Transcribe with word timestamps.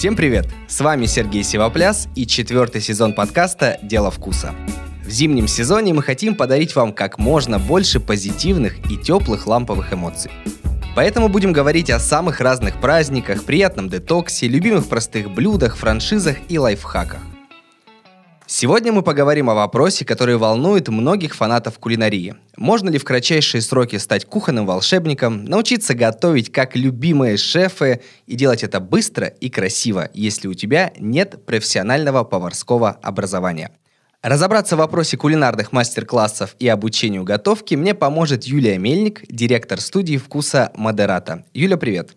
Всем 0.00 0.16
привет! 0.16 0.48
С 0.66 0.80
вами 0.80 1.04
Сергей 1.04 1.44
Сивопляс 1.44 2.08
и 2.14 2.26
четвертый 2.26 2.80
сезон 2.80 3.12
подкаста 3.12 3.78
«Дело 3.82 4.10
вкуса». 4.10 4.54
В 5.04 5.10
зимнем 5.10 5.46
сезоне 5.46 5.92
мы 5.92 6.02
хотим 6.02 6.36
подарить 6.36 6.74
вам 6.74 6.94
как 6.94 7.18
можно 7.18 7.58
больше 7.58 8.00
позитивных 8.00 8.78
и 8.90 8.96
теплых 8.96 9.46
ламповых 9.46 9.92
эмоций. 9.92 10.30
Поэтому 10.96 11.28
будем 11.28 11.52
говорить 11.52 11.90
о 11.90 11.98
самых 11.98 12.40
разных 12.40 12.80
праздниках, 12.80 13.44
приятном 13.44 13.90
детоксе, 13.90 14.48
любимых 14.48 14.88
простых 14.88 15.30
блюдах, 15.30 15.76
франшизах 15.76 16.38
и 16.48 16.58
лайфхаках. 16.58 17.20
Сегодня 18.52 18.90
мы 18.90 19.02
поговорим 19.02 19.48
о 19.48 19.54
вопросе, 19.54 20.04
который 20.04 20.36
волнует 20.36 20.88
многих 20.88 21.36
фанатов 21.36 21.78
кулинарии. 21.78 22.34
Можно 22.56 22.90
ли 22.90 22.98
в 22.98 23.04
кратчайшие 23.04 23.60
сроки 23.60 23.94
стать 23.94 24.24
кухонным 24.24 24.66
волшебником, 24.66 25.44
научиться 25.44 25.94
готовить 25.94 26.50
как 26.50 26.74
любимые 26.74 27.36
шефы 27.36 28.00
и 28.26 28.34
делать 28.34 28.64
это 28.64 28.80
быстро 28.80 29.28
и 29.28 29.50
красиво, 29.50 30.10
если 30.14 30.48
у 30.48 30.54
тебя 30.54 30.92
нет 30.98 31.46
профессионального 31.46 32.24
поварского 32.24 32.90
образования? 32.90 33.70
Разобраться 34.20 34.74
в 34.74 34.80
вопросе 34.80 35.16
кулинарных 35.16 35.70
мастер-классов 35.70 36.56
и 36.58 36.66
обучению 36.66 37.22
готовки 37.22 37.76
мне 37.76 37.94
поможет 37.94 38.42
Юлия 38.42 38.78
Мельник, 38.78 39.22
директор 39.28 39.80
студии 39.80 40.16
вкуса 40.16 40.72
Модерата. 40.74 41.44
Юля, 41.54 41.76
привет. 41.76 42.16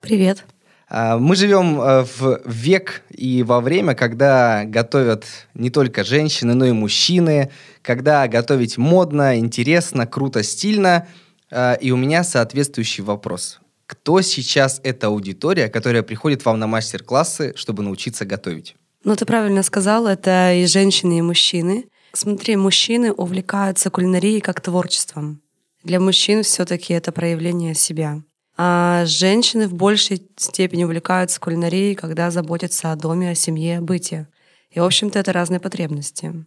Привет. 0.00 0.42
А, 0.88 1.18
мы 1.18 1.34
живем 1.34 1.80
э, 1.80 2.04
в 2.04 2.40
век 2.44 3.02
и 3.10 3.42
во 3.42 3.60
время, 3.60 3.94
когда 3.94 4.64
готовят 4.64 5.24
не 5.54 5.70
только 5.70 6.04
женщины, 6.04 6.54
но 6.54 6.64
и 6.64 6.72
мужчины, 6.72 7.50
когда 7.82 8.28
готовить 8.28 8.78
модно, 8.78 9.38
интересно, 9.38 10.06
круто, 10.06 10.42
стильно. 10.42 11.08
А, 11.50 11.74
и 11.74 11.90
у 11.90 11.96
меня 11.96 12.22
соответствующий 12.22 13.02
вопрос. 13.02 13.58
Кто 13.86 14.20
сейчас 14.20 14.80
эта 14.84 15.08
аудитория, 15.08 15.68
которая 15.68 16.02
приходит 16.02 16.44
вам 16.44 16.58
на 16.58 16.66
мастер-классы, 16.66 17.54
чтобы 17.56 17.82
научиться 17.82 18.24
готовить? 18.24 18.76
Ну, 19.04 19.14
ты 19.14 19.24
правильно 19.24 19.62
сказал, 19.62 20.06
это 20.06 20.52
и 20.54 20.66
женщины, 20.66 21.18
и 21.18 21.22
мужчины. 21.22 21.86
Смотри, 22.12 22.56
мужчины 22.56 23.12
увлекаются 23.12 23.90
кулинарией 23.90 24.40
как 24.40 24.60
творчеством. 24.60 25.40
Для 25.84 26.00
мужчин 26.00 26.42
все-таки 26.42 26.94
это 26.94 27.12
проявление 27.12 27.74
себя. 27.74 28.22
А 28.56 29.04
женщины 29.04 29.68
в 29.68 29.74
большей 29.74 30.26
степени 30.36 30.84
увлекаются 30.84 31.40
кулинарией, 31.40 31.94
когда 31.94 32.30
заботятся 32.30 32.92
о 32.92 32.96
доме, 32.96 33.30
о 33.30 33.34
семье, 33.34 33.78
о 33.78 33.82
быте. 33.82 34.28
И, 34.70 34.80
в 34.80 34.84
общем-то, 34.84 35.18
это 35.18 35.32
разные 35.32 35.60
потребности. 35.60 36.46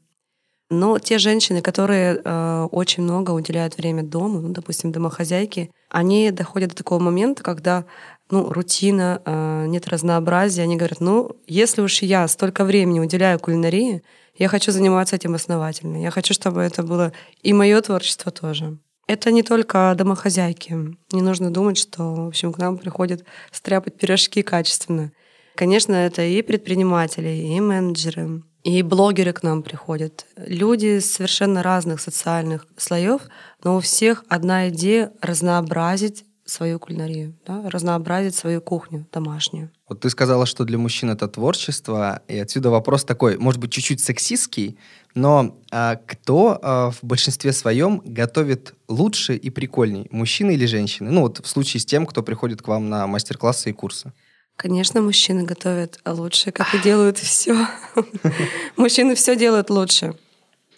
Но 0.72 1.00
те 1.00 1.18
женщины, 1.18 1.62
которые 1.62 2.22
э, 2.24 2.68
очень 2.72 3.04
много 3.04 3.32
уделяют 3.32 3.78
время 3.78 4.04
дому, 4.04 4.40
ну, 4.40 4.50
допустим, 4.50 4.92
домохозяйки, 4.92 5.72
они 5.90 6.30
доходят 6.30 6.70
до 6.70 6.76
такого 6.76 7.00
момента, 7.00 7.42
когда 7.42 7.86
ну, 8.30 8.52
рутина, 8.52 9.22
э, 9.26 9.66
нет 9.68 9.88
разнообразия. 9.88 10.62
Они 10.62 10.76
говорят, 10.76 11.00
ну, 11.00 11.38
если 11.48 11.82
уж 11.82 12.04
я 12.04 12.28
столько 12.28 12.66
времени 12.66 13.00
уделяю 13.00 13.40
кулинарии, 13.40 14.04
я 14.36 14.48
хочу 14.48 14.72
заниматься 14.72 15.16
этим 15.16 15.34
основательно. 15.34 15.98
Я 15.98 16.12
хочу, 16.12 16.36
чтобы 16.36 16.62
это 16.62 16.84
было 16.84 17.14
и 17.42 17.52
мое 17.52 17.82
творчество 17.82 18.32
тоже. 18.32 18.78
Это 19.10 19.32
не 19.32 19.42
только 19.42 19.96
домохозяйки. 19.98 20.72
Не 21.12 21.22
нужно 21.24 21.52
думать, 21.52 21.80
что, 21.80 22.14
в 22.14 22.28
общем, 22.28 22.54
к 22.54 22.60
нам 22.60 22.78
приходят 22.78 23.24
стряпать 23.52 23.98
пирожки 23.98 24.44
качественно. 24.44 25.12
Конечно, 25.56 25.96
это 25.96 26.22
и 26.22 26.44
предприниматели, 26.44 27.30
и 27.30 27.60
менеджеры, 27.60 28.44
и 28.64 28.84
блогеры 28.84 29.34
к 29.34 29.42
нам 29.42 29.64
приходят. 29.64 30.28
Люди 30.38 31.00
совершенно 31.00 31.64
разных 31.64 32.02
социальных 32.02 32.68
слоев, 32.78 33.24
но 33.64 33.78
у 33.78 33.80
всех 33.80 34.24
одна 34.30 34.70
идея— 34.70 35.12
разнообразить 35.22 36.24
свою 36.46 36.78
кулинарию, 36.78 37.36
да, 37.48 37.68
разнообразить 37.68 38.36
свою 38.36 38.62
кухню 38.62 39.08
домашнюю. 39.12 39.72
Вот 39.90 40.02
ты 40.02 40.10
сказала, 40.12 40.46
что 40.46 40.66
для 40.66 40.78
мужчин 40.78 41.10
это 41.10 41.28
творчество, 41.28 42.22
и 42.28 42.38
отсюда 42.38 42.70
вопрос 42.70 43.04
такой, 43.04 43.38
может 43.40 43.60
быть, 43.60 43.72
чуть-чуть 43.72 44.00
сексистский, 44.00 44.78
но 45.16 45.58
а, 45.72 45.96
кто 46.06 46.60
а, 46.62 46.92
в 46.92 47.00
большинстве 47.02 47.52
своем 47.52 48.00
готовит 48.06 48.76
лучше 48.88 49.36
и 49.36 49.50
прикольней, 49.50 50.08
мужчины 50.12 50.52
или 50.52 50.68
женщины? 50.68 51.10
Ну 51.10 51.22
вот 51.22 51.44
в 51.44 51.48
случае 51.48 51.82
с 51.82 51.86
тем, 51.86 52.06
кто 52.06 52.22
приходит 52.22 52.62
к 52.62 52.68
вам 52.68 52.88
на 52.90 53.08
мастер-классы 53.08 53.72
и 53.72 53.74
курсы. 53.74 54.14
Конечно, 54.56 55.02
мужчины 55.02 55.44
готовят 55.44 56.00
лучше, 56.06 56.52
как 56.52 56.76
и 56.76 56.80
делают 56.80 57.18
все. 57.20 57.68
Мужчины 58.78 59.16
все 59.16 59.36
делают 59.36 59.72
лучше. 59.72 60.14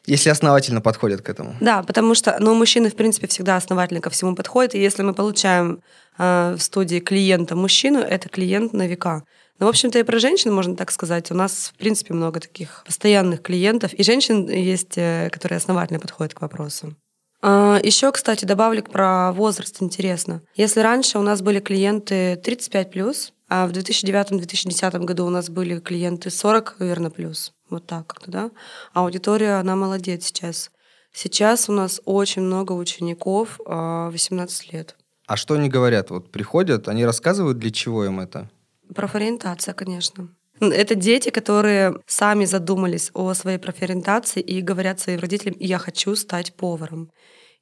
Если 0.06 0.30
основательно 0.30 0.82
подходят 0.82 1.22
к 1.22 1.30
этому. 1.30 1.56
Да, 1.60 1.84
потому 1.84 2.16
что 2.16 2.38
ну, 2.40 2.56
мужчины, 2.56 2.90
в 2.90 2.96
принципе, 2.96 3.28
всегда 3.28 3.58
основательно 3.58 4.00
ко 4.00 4.10
всему 4.10 4.36
подходят. 4.36 4.74
И 4.74 4.82
если 4.82 5.04
мы 5.04 5.14
получаем 5.14 5.82
в 6.18 6.58
студии 6.60 7.00
клиента 7.00 7.56
мужчину, 7.56 8.00
это 8.00 8.30
клиент 8.30 8.74
на 8.74 8.88
века. 8.88 9.24
Ну, 9.62 9.68
в 9.68 9.70
общем-то, 9.70 10.00
и 10.00 10.04
про 10.04 10.18
женщин 10.18 10.52
можно 10.52 10.76
так 10.76 10.90
сказать. 10.90 11.30
У 11.30 11.36
нас, 11.36 11.72
в 11.72 11.78
принципе, 11.78 12.16
много 12.16 12.40
таких 12.40 12.84
постоянных 12.84 13.44
клиентов. 13.44 13.94
И 13.94 14.02
женщин 14.02 14.50
есть, 14.50 14.98
э, 14.98 15.30
которые 15.32 15.58
основательно 15.58 16.00
подходят 16.00 16.34
к 16.34 16.42
вопросу. 16.42 16.96
А, 17.44 17.80
Еще, 17.84 18.12
кстати, 18.12 18.46
добавлю 18.46 18.82
про 18.82 19.32
возраст, 19.32 19.78
интересно. 19.80 20.42
Если 20.56 20.80
раньше 20.80 21.20
у 21.20 21.22
нас 21.22 21.44
были 21.44 21.60
клиенты 21.60 22.42
35+, 22.44 23.34
а 23.50 23.68
в 23.68 23.72
2009-2010 23.72 25.06
году 25.06 25.28
у 25.28 25.30
нас 25.30 25.50
были 25.50 25.80
клиенты 25.80 26.32
40, 26.32 26.78
наверное, 26.80 27.12
плюс. 27.12 27.54
Вот 27.70 27.86
так 27.86 28.08
как-то, 28.08 28.32
да. 28.32 28.52
Аудитория, 28.94 29.60
она 29.60 29.76
молодец 29.76 30.26
сейчас. 30.26 30.72
Сейчас 31.14 31.70
у 31.70 31.74
нас 31.74 32.02
очень 32.06 32.42
много 32.42 32.72
учеников 32.72 33.60
18 33.66 34.70
а, 34.72 34.76
лет. 34.76 34.96
А 35.32 35.38
что 35.38 35.54
они 35.54 35.70
говорят? 35.70 36.10
Вот 36.10 36.30
приходят, 36.30 36.90
они 36.90 37.06
рассказывают, 37.06 37.58
для 37.58 37.72
чего 37.72 38.04
им 38.04 38.20
это? 38.20 38.50
Профориентация, 38.94 39.74
конечно. 39.74 40.28
Это 40.60 40.94
дети, 40.94 41.30
которые 41.30 41.96
сами 42.06 42.44
задумались 42.44 43.12
о 43.14 43.34
своей 43.34 43.58
профориентации 43.58 44.42
и 44.42 44.60
говорят 44.62 45.00
своим 45.00 45.22
родителям, 45.22 45.56
я 45.58 45.78
хочу 45.78 46.18
стать 46.18 46.54
поваром. 46.54 47.12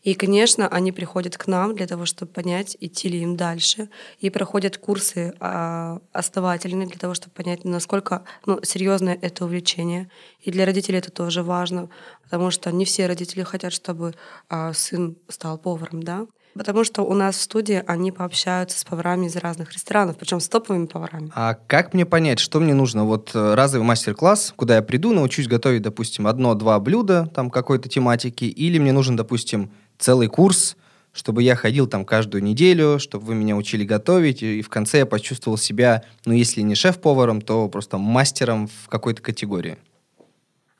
И, 0.01 0.15
конечно, 0.15 0.67
они 0.67 0.91
приходят 0.91 1.37
к 1.37 1.45
нам 1.45 1.75
для 1.75 1.85
того, 1.85 2.05
чтобы 2.07 2.31
понять, 2.31 2.75
идти 2.79 3.07
ли 3.07 3.21
им 3.21 3.37
дальше, 3.37 3.89
и 4.19 4.31
проходят 4.31 4.79
курсы 4.79 5.33
а, 5.39 5.99
основательные 6.11 6.87
для 6.87 6.97
того, 6.97 7.13
чтобы 7.13 7.33
понять, 7.33 7.65
насколько 7.65 8.23
ну, 8.47 8.59
серьезное 8.63 9.19
это 9.21 9.45
увлечение. 9.45 10.09
И 10.41 10.51
для 10.51 10.65
родителей 10.65 10.99
это 10.99 11.11
тоже 11.11 11.43
важно, 11.43 11.89
потому 12.23 12.51
что 12.51 12.71
не 12.71 12.85
все 12.85 13.07
родители 13.07 13.43
хотят, 13.43 13.73
чтобы 13.73 14.15
а, 14.49 14.73
сын 14.73 15.17
стал 15.27 15.57
поваром, 15.57 16.01
да. 16.03 16.27
Потому 16.55 16.83
что 16.83 17.03
у 17.03 17.13
нас 17.13 17.35
в 17.35 17.41
студии 17.41 17.83
они 17.85 18.11
пообщаются 18.11 18.79
с 18.79 18.83
поварами 18.83 19.27
из 19.27 19.35
разных 19.35 19.71
ресторанов, 19.71 20.17
причем 20.17 20.39
с 20.39 20.49
топовыми 20.49 20.87
поварами. 20.87 21.31
А 21.35 21.53
как 21.53 21.93
мне 21.93 22.05
понять, 22.05 22.39
что 22.39 22.59
мне 22.59 22.73
нужно? 22.73 23.05
Вот 23.05 23.31
э, 23.33 23.53
разовый 23.53 23.85
мастер-класс, 23.85 24.53
куда 24.55 24.75
я 24.75 24.81
приду, 24.81 25.13
научусь 25.13 25.47
готовить, 25.47 25.83
допустим, 25.83 26.27
одно-два 26.27 26.79
блюда 26.79 27.31
там 27.33 27.49
какой-то 27.49 27.87
тематики, 27.87 28.45
или 28.45 28.79
мне 28.79 28.91
нужен, 28.91 29.15
допустим, 29.15 29.71
целый 29.99 30.27
курс, 30.27 30.75
чтобы 31.11 31.43
я 31.43 31.55
ходил 31.55 31.87
там 31.87 32.03
каждую 32.03 32.43
неделю, 32.43 32.99
чтобы 32.99 33.27
вы 33.27 33.35
меня 33.35 33.55
учили 33.55 33.83
готовить, 33.83 34.41
и 34.41 34.61
в 34.61 34.69
конце 34.69 34.99
я 34.99 35.05
почувствовал 35.05 35.57
себя, 35.57 36.03
ну, 36.25 36.33
если 36.33 36.61
не 36.61 36.75
шеф-поваром, 36.75 37.41
то 37.41 37.67
просто 37.69 37.97
мастером 37.97 38.67
в 38.67 38.89
какой-то 38.89 39.21
категории. 39.21 39.77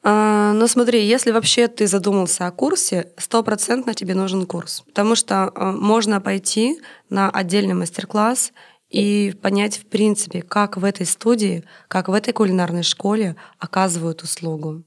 Ну 0.02 0.68
смотри, 0.68 1.06
если 1.06 1.32
вообще 1.32 1.68
ты 1.68 1.86
задумался 1.86 2.48
о 2.48 2.52
курсе, 2.52 3.12
стопроцентно 3.18 3.94
тебе 3.94 4.14
нужен 4.14 4.46
курс. 4.46 4.84
Потому 4.88 5.16
что 5.16 5.52
а, 5.54 5.72
можно 5.72 6.22
пойти 6.22 6.80
на 7.10 7.30
отдельный 7.30 7.74
мастер-класс 7.74 8.54
и 8.90 9.36
понять, 9.42 9.78
в 9.78 9.86
принципе, 9.86 10.42
как 10.42 10.78
в 10.78 10.86
этой 10.86 11.06
студии, 11.06 11.66
как 11.88 12.08
в 12.08 12.14
этой 12.14 12.34
кулинарной 12.34 12.84
школе 12.84 13.36
оказывают 13.60 14.24
услугу 14.24 14.84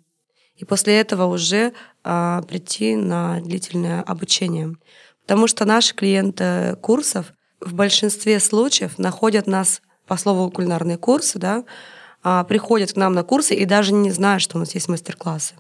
и 0.63 0.65
после 0.65 1.01
этого 1.01 1.25
уже 1.25 1.73
а, 2.05 2.43
прийти 2.43 2.95
на 2.95 3.41
длительное 3.41 4.01
обучение. 4.03 4.77
Потому 5.23 5.49
что 5.49 5.65
наши 5.65 5.93
клиенты 5.93 6.77
курсов 6.81 7.33
в 7.61 7.75
большинстве 7.75 8.39
случаев 8.39 8.97
находят 8.97 9.49
нас 9.49 9.83
по 10.07 10.17
слову 10.17 10.51
кулинарные 10.53 10.99
курсы, 10.99 11.41
да, 11.41 11.65
приходят 12.49 12.93
к 12.93 12.97
нам 12.97 13.15
на 13.15 13.23
курсы 13.23 13.55
и 13.55 13.65
даже 13.65 13.93
не 13.93 14.11
знают, 14.11 14.43
что 14.43 14.57
у 14.57 14.61
нас 14.61 14.75
есть 14.75 14.89
мастер-классы. 14.89 15.55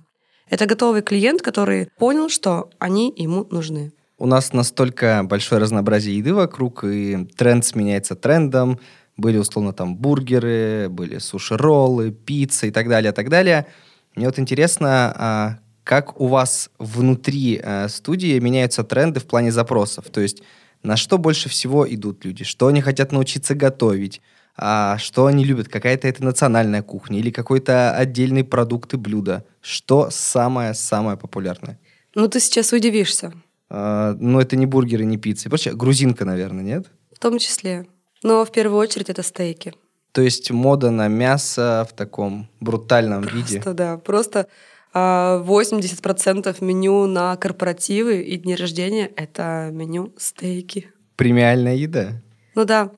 Это 0.48 0.66
готовый 0.66 1.02
клиент, 1.02 1.42
который 1.42 1.88
понял, 1.98 2.28
что 2.28 2.70
они 2.78 3.12
ему 3.16 3.46
нужны. 3.50 3.92
У 4.18 4.26
нас 4.26 4.52
настолько 4.52 5.22
большое 5.24 5.60
разнообразие 5.60 6.18
еды 6.18 6.34
вокруг, 6.34 6.84
и 6.84 7.26
тренд 7.36 7.64
сменяется 7.64 8.14
трендом. 8.14 8.78
Были, 9.16 9.38
условно, 9.38 9.72
там 9.72 9.96
бургеры, 9.96 10.88
были 10.88 11.18
суши-роллы, 11.18 12.12
пицца 12.12 12.66
и 12.66 12.70
так 12.70 12.88
далее, 12.88 13.12
так 13.12 13.28
далее– 13.28 13.66
мне 14.14 14.26
вот 14.26 14.38
интересно, 14.38 15.14
а, 15.16 15.58
как 15.84 16.20
у 16.20 16.26
вас 16.26 16.70
внутри 16.78 17.60
э, 17.62 17.88
студии 17.88 18.38
меняются 18.38 18.84
тренды 18.84 19.20
в 19.20 19.24
плане 19.24 19.50
запросов? 19.50 20.04
То 20.10 20.20
есть 20.20 20.42
на 20.82 20.96
что 20.96 21.16
больше 21.16 21.48
всего 21.48 21.90
идут 21.92 22.24
люди? 22.24 22.44
Что 22.44 22.66
они 22.66 22.82
хотят 22.82 23.10
научиться 23.10 23.54
готовить? 23.54 24.20
А 24.56 24.98
что 24.98 25.26
они 25.26 25.44
любят? 25.44 25.68
Какая-то 25.68 26.06
это 26.08 26.22
национальная 26.24 26.82
кухня 26.82 27.18
или 27.18 27.30
какой-то 27.30 27.96
отдельный 27.96 28.44
продукт 28.44 28.92
и 28.94 28.96
блюдо? 28.96 29.44
Что 29.60 30.08
самое-самое 30.10 31.16
популярное? 31.16 31.78
Ну, 32.14 32.28
ты 32.28 32.40
сейчас 32.40 32.72
удивишься. 32.72 33.32
А, 33.70 34.14
ну, 34.18 34.40
это 34.40 34.56
не 34.56 34.66
бургеры, 34.66 35.04
не 35.04 35.16
пиццы. 35.16 35.48
Вообще, 35.48 35.72
грузинка, 35.72 36.24
наверное, 36.24 36.62
нет? 36.62 36.90
В 37.12 37.18
том 37.18 37.38
числе. 37.38 37.86
Но 38.22 38.44
в 38.44 38.52
первую 38.52 38.78
очередь 38.78 39.08
это 39.08 39.22
стейки. 39.22 39.72
То 40.12 40.20
есть 40.20 40.50
мода 40.50 40.90
на 40.90 41.08
мясо 41.08 41.86
в 41.90 41.94
таком 41.96 42.50
брутальном 42.60 43.22
Просто, 43.22 43.36
виде. 43.38 43.62
да, 43.72 43.96
просто 43.96 44.46
а, 44.92 45.42
80% 45.42 46.62
меню 46.62 47.06
на 47.06 47.34
корпоративы 47.36 48.20
и 48.20 48.36
дни 48.36 48.54
рождения— 48.54 49.10
это 49.16 49.70
меню 49.72 50.12
стейки. 50.18 50.90
Премиальная 51.16 51.76
еда. 51.76 52.20
Ну 52.54 52.66
да. 52.66 52.90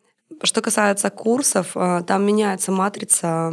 Что 0.43 0.61
касается 0.61 1.11
курсов, 1.11 1.73
а, 1.75 2.03
там 2.03 2.25
меняется 2.25 2.73
матрица 2.73 3.53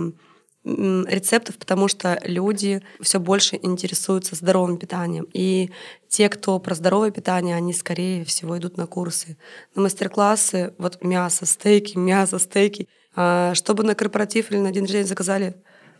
рецептов, 0.63 1.57
потому 1.57 1.87
что 1.87 2.19
люди 2.23 2.81
все 3.01 3.19
больше 3.19 3.57
интересуются 3.61 4.35
здоровым 4.35 4.77
питанием. 4.77 5.25
И 5.33 5.71
те, 6.07 6.29
кто 6.29 6.59
про 6.59 6.75
здоровое 6.75 7.09
питание, 7.09 7.55
они 7.55 7.73
скорее 7.73 8.23
всего 8.25 8.57
идут 8.57 8.77
на 8.77 8.85
курсы. 8.85 9.37
На 9.73 9.81
мастер-классы, 9.81 10.73
вот 10.77 11.03
мясо, 11.03 11.45
стейки, 11.45 11.97
мясо, 11.97 12.37
стейки. 12.37 12.87
А 13.15 13.55
Чтобы 13.55 13.83
на 13.83 13.95
корпоратив 13.95 14.51
или 14.51 14.59
на 14.59 14.71
день 14.71 14.83
рождения 14.83 15.07
заказали 15.07 15.55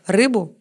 рыбу, 0.06 0.56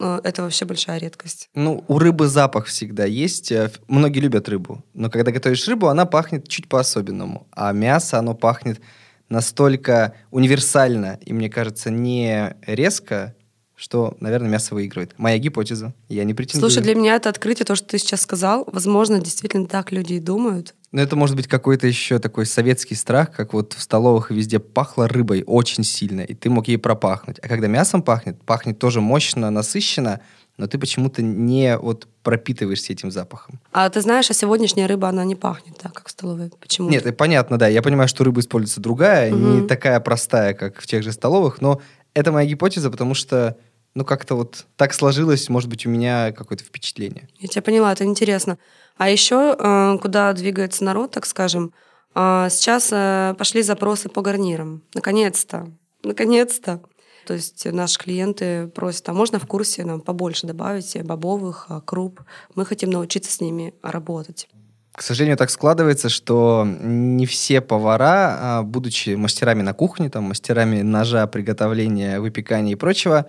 э, 0.00 0.20
это 0.24 0.42
вообще 0.42 0.64
большая 0.64 0.98
редкость. 0.98 1.48
Ну, 1.54 1.84
у 1.86 1.98
рыбы 1.98 2.26
запах 2.26 2.66
всегда 2.66 3.04
есть. 3.04 3.52
Э, 3.52 3.70
Многие 3.86 4.20
любят 4.20 4.48
рыбу. 4.48 4.82
Но 4.92 5.08
когда 5.08 5.30
готовишь 5.30 5.68
рыбу, 5.68 5.86
она 5.86 6.04
пахнет 6.04 6.48
чуть 6.48 6.68
по-особенному. 6.68 7.46
А 7.52 7.72
мясо, 7.72 8.18
оно 8.18 8.34
пахнет 8.34 8.80
настолько 9.28 10.14
универсально 10.30 11.18
и, 11.24 11.32
мне 11.32 11.48
кажется, 11.50 11.90
не 11.90 12.54
резко, 12.66 13.34
что, 13.76 14.16
наверное, 14.20 14.48
мясо 14.48 14.74
выигрывает. 14.74 15.12
Моя 15.18 15.38
гипотеза. 15.38 15.94
Я 16.08 16.24
не 16.24 16.32
претендую. 16.32 16.70
Слушай, 16.70 16.82
для 16.82 16.94
меня 16.94 17.14
это 17.14 17.28
открытие, 17.28 17.66
то, 17.66 17.74
что 17.74 17.86
ты 17.86 17.98
сейчас 17.98 18.22
сказал. 18.22 18.66
Возможно, 18.72 19.20
действительно 19.20 19.66
так 19.66 19.92
люди 19.92 20.14
и 20.14 20.20
думают. 20.20 20.74
Но 20.92 21.02
это 21.02 21.14
может 21.14 21.36
быть 21.36 21.46
какой-то 21.46 21.86
еще 21.86 22.18
такой 22.18 22.46
советский 22.46 22.94
страх, 22.94 23.30
как 23.30 23.52
вот 23.52 23.74
в 23.74 23.82
столовых 23.82 24.30
везде 24.30 24.58
пахло 24.58 25.06
рыбой 25.06 25.44
очень 25.46 25.84
сильно, 25.84 26.22
и 26.22 26.32
ты 26.32 26.48
мог 26.48 26.68
ей 26.68 26.78
пропахнуть. 26.78 27.38
А 27.42 27.48
когда 27.48 27.66
мясом 27.66 28.02
пахнет, 28.02 28.42
пахнет 28.44 28.78
тоже 28.78 29.02
мощно, 29.02 29.50
насыщенно, 29.50 30.20
но 30.56 30.66
ты 30.66 30.78
почему-то 30.78 31.22
не 31.22 31.76
вот 31.78 32.08
пропитываешься 32.22 32.92
этим 32.92 33.10
запахом. 33.10 33.60
А 33.72 33.88
ты 33.90 34.00
знаешь, 34.00 34.30
а 34.30 34.34
сегодняшняя 34.34 34.86
рыба, 34.86 35.08
она 35.08 35.24
не 35.24 35.34
пахнет 35.34 35.76
так, 35.78 35.92
как 35.92 36.08
в 36.08 36.10
столовой. 36.10 36.50
Почему? 36.60 36.88
Нет, 36.88 37.06
и 37.06 37.12
понятно, 37.12 37.58
да. 37.58 37.68
Я 37.68 37.82
понимаю, 37.82 38.08
что 38.08 38.24
рыба 38.24 38.40
используется 38.40 38.80
другая, 38.80 39.30
не 39.30 39.58
Мгм. 39.58 39.68
такая 39.68 40.00
простая, 40.00 40.54
как 40.54 40.80
в 40.80 40.86
тех 40.86 41.02
же 41.02 41.12
столовых, 41.12 41.60
но 41.60 41.80
это 42.14 42.32
моя 42.32 42.48
гипотеза, 42.48 42.90
потому 42.90 43.14
что, 43.14 43.56
ну, 43.94 44.04
как-то 44.04 44.34
вот 44.34 44.66
так 44.76 44.94
сложилось, 44.94 45.48
может 45.48 45.68
быть, 45.68 45.84
у 45.86 45.90
меня 45.90 46.32
какое-то 46.32 46.64
впечатление. 46.64 47.28
Я 47.38 47.48
тебя 47.48 47.62
поняла, 47.62 47.92
это 47.92 48.04
интересно. 48.04 48.58
А 48.96 49.10
еще 49.10 49.54
э, 49.58 49.98
куда 50.00 50.32
двигается 50.32 50.82
народ, 50.84 51.10
так 51.10 51.26
скажем, 51.26 51.72
а, 52.14 52.48
сейчас 52.48 52.88
э, 52.92 53.34
пошли 53.36 53.60
запросы 53.60 54.08
по 54.08 54.22
гарнирам. 54.22 54.82
Наконец-то. 54.94 55.68
Наконец-то. 56.02 56.80
То 57.26 57.34
есть 57.34 57.66
наши 57.72 57.98
клиенты 57.98 58.68
просят, 58.68 59.08
а 59.08 59.12
можно 59.12 59.40
в 59.40 59.46
курсе 59.46 59.84
нам 59.84 60.00
побольше 60.00 60.46
добавить 60.46 60.96
бобовых, 61.02 61.66
а, 61.68 61.80
круп? 61.80 62.20
Мы 62.54 62.64
хотим 62.64 62.90
научиться 62.90 63.32
с 63.32 63.40
ними 63.40 63.74
работать. 63.82 64.48
К 64.92 65.02
сожалению, 65.02 65.36
так 65.36 65.50
складывается, 65.50 66.08
что 66.08 66.64
не 66.66 67.26
все 67.26 67.60
повара, 67.60 68.38
а, 68.38 68.62
будучи 68.62 69.10
мастерами 69.10 69.62
на 69.62 69.74
кухне, 69.74 70.08
там, 70.08 70.24
мастерами 70.24 70.82
ножа, 70.82 71.26
приготовления, 71.26 72.20
выпекания 72.20 72.72
и 72.72 72.76
прочего, 72.76 73.26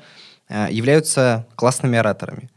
а, 0.48 0.70
являются 0.70 1.48
классными 1.56 1.98
ораторами. 1.98 2.52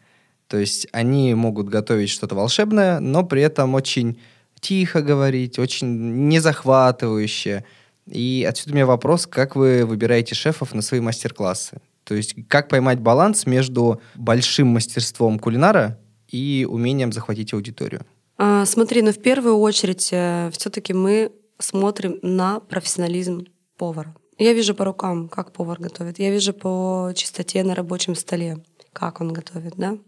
То 0.46 0.58
есть 0.58 0.88
они 0.92 1.34
могут 1.34 1.68
готовить 1.68 2.10
что-то 2.10 2.34
волшебное, 2.34 3.00
но 3.00 3.24
при 3.24 3.40
этом 3.40 3.74
очень 3.74 4.20
тихо 4.60 5.00
говорить, 5.00 5.58
очень 5.58 6.28
не 6.28 6.38
захватывающе. 6.38 7.64
И 8.10 8.46
отсюда 8.48 8.72
у 8.72 8.74
меня 8.74 8.86
вопрос, 8.86 9.26
как 9.26 9.56
вы 9.56 9.84
выбираете 9.86 10.34
шефов 10.34 10.74
на 10.74 10.82
свои 10.82 11.00
мастер-классы? 11.00 11.80
То 12.04 12.14
есть 12.14 12.34
как 12.48 12.68
поймать 12.68 12.98
баланс 12.98 13.46
между 13.46 14.00
большим 14.14 14.68
мастерством 14.68 15.38
кулинара 15.38 15.98
и 16.28 16.66
умением 16.68 17.12
захватить 17.12 17.52
аудиторию? 17.54 18.04
А, 18.36 18.66
Смотри, 18.66 19.02
ну 19.02 19.12
в 19.12 19.20
первую 19.20 19.58
очередь 19.58 20.02
все-таки 20.02 20.92
мы 20.92 21.32
смотрим 21.58 22.18
на 22.22 22.60
профессионализм 22.60 23.46
повара. 23.76 24.14
Я 24.38 24.54
вижу 24.54 24.74
по 24.74 24.86
рукам, 24.86 25.28
как 25.28 25.52
повар 25.52 25.78
готовит. 25.78 26.18
Я 26.18 26.30
вижу 26.30 26.54
по 26.54 27.12
чистоте 27.14 27.62
на 27.62 27.74
рабочем 27.74 28.14
столе, 28.14 28.64
как 28.92 29.20
он 29.20 29.32
готовит, 29.32 29.74
да. 29.76 29.98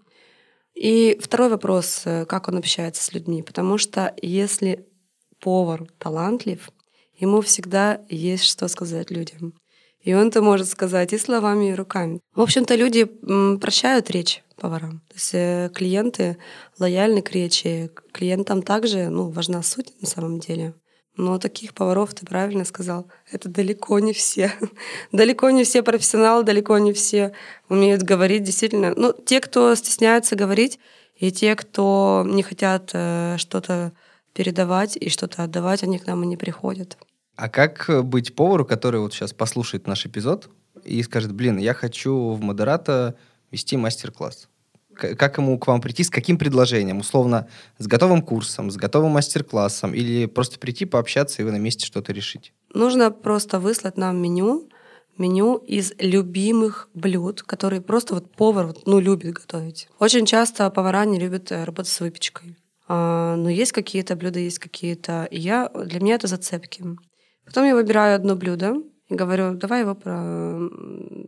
И 0.75 1.19
второй 1.21 1.51
вопрос, 1.51 2.03
э, 2.07 2.25
как 2.25 2.49
он 2.49 2.57
общается 2.57 3.03
с 3.05 3.13
людьми. 3.13 3.43
Потому 3.43 3.77
что 3.77 4.15
если 4.23 4.87
повар 5.39 5.87
талантлив, 5.99 6.71
ему 7.23 7.41
всегда 7.41 8.01
есть 8.09 8.45
что 8.45 8.69
сказать 8.69 9.11
людям. 9.11 9.55
И 10.01 10.15
он 10.15 10.29
это 10.29 10.43
может 10.43 10.69
сказать 10.69 11.13
и 11.13 11.19
словами, 11.19 11.71
и 11.71 11.75
руками. 11.75 12.21
В 12.35 12.41
общем-то, 12.41 12.75
люди 12.75 13.05
прощают 13.05 14.11
речь 14.11 14.43
поварам. 14.57 15.01
То 15.09 15.15
есть 15.15 15.31
э, 15.35 15.71
клиенты 15.73 16.39
лояльны 16.79 17.23
к 17.23 17.31
речи. 17.31 17.91
Клиентам 18.13 18.63
также 18.63 19.09
ну, 19.09 19.31
важна 19.31 19.63
суть 19.63 19.93
на 20.01 20.09
самом 20.09 20.41
деле. 20.41 20.75
Но 21.17 21.39
таких 21.39 21.75
поваров, 21.75 22.15
ты 22.15 22.27
правильно 22.27 22.65
сказал, 22.65 23.07
это 23.31 23.49
далеко 23.49 23.99
не 24.01 24.13
все. 24.13 24.53
далеко 25.13 25.51
не 25.51 25.63
все 25.63 25.83
профессионалы, 25.83 26.43
далеко 26.43 26.79
не 26.79 26.93
все 26.93 27.33
умеют 27.69 28.03
говорить 28.03 28.43
действительно. 28.43 28.95
Ну, 28.97 29.13
те, 29.13 29.41
кто 29.41 29.75
стесняются 29.77 30.35
говорить, 30.35 30.81
и 31.15 31.31
те, 31.31 31.55
кто 31.55 32.25
не 32.27 32.43
хотят 32.43 32.91
э, 32.95 33.37
что-то 33.39 33.93
передавать 34.33 34.97
и 34.97 35.09
что-то 35.09 35.45
отдавать, 35.45 35.85
они 35.85 35.99
к 35.99 36.07
нам 36.07 36.25
и 36.25 36.27
не 36.27 36.37
приходят. 36.37 36.97
А 37.37 37.49
как 37.49 37.89
э, 37.89 38.03
быть 38.03 38.35
повару, 38.35 38.65
который 38.65 39.01
вот 39.01 39.15
сейчас 39.15 39.33
послушает 39.33 39.87
наш 39.87 40.07
эпизод 40.07 40.51
и 40.85 41.03
скажет, 41.03 41.33
блин, 41.33 41.59
я 41.59 41.75
хочу 41.75 42.31
в 42.33 42.43
модерата 42.43 43.17
вести 43.51 43.77
мастер-класс? 43.77 44.49
Как 44.95 45.39
ему 45.39 45.59
к 45.59 45.67
вам 45.67 45.81
прийти, 45.81 46.05
с 46.05 46.11
каким 46.11 46.37
предложением? 46.37 46.99
Условно, 46.99 47.49
с 47.79 47.87
готовым 47.87 48.21
курсом, 48.21 48.71
с 48.71 48.77
готовым 48.77 49.13
мастер-классом? 49.13 49.95
Или 49.95 50.27
просто 50.27 50.59
прийти, 50.59 50.85
пообщаться, 50.85 51.41
и 51.41 51.45
вы 51.45 51.51
на 51.51 51.57
месте 51.57 51.87
что-то 51.87 52.13
решите? 52.13 52.53
Нужно 52.75 53.11
просто 53.11 53.59
выслать 53.59 53.97
нам 53.97 54.21
меню, 54.21 54.69
меню 55.17 55.57
из 55.57 55.95
любимых 55.99 56.91
блюд, 56.93 57.43
которые 57.43 57.81
просто 57.81 58.15
вот 58.15 58.31
повар 58.33 58.75
ну, 58.85 59.01
любит 59.01 59.33
готовить. 59.35 59.89
Очень 59.99 60.27
часто 60.27 60.69
повара 60.71 61.07
не 61.07 61.19
любят 61.19 61.51
э, 61.51 61.65
работать 61.65 61.93
с 61.93 62.01
выпечкой. 62.01 62.57
А, 62.87 63.37
но 63.37 63.49
есть 63.49 63.73
какие-то 63.73 64.17
блюда, 64.17 64.41
есть 64.41 64.59
какие-то... 64.59 65.27
Я, 65.31 65.71
для 65.71 66.01
меня 66.01 66.17
это 66.17 66.27
зацепки. 66.27 66.85
Потом 67.45 67.67
я 67.67 67.75
выбираю 67.75 68.17
одно 68.17 68.37
блюдо 68.37 68.77
и 69.09 69.15
говорю, 69.15 69.55
давай 69.55 69.81
его, 69.81 69.95
про... 69.95 70.69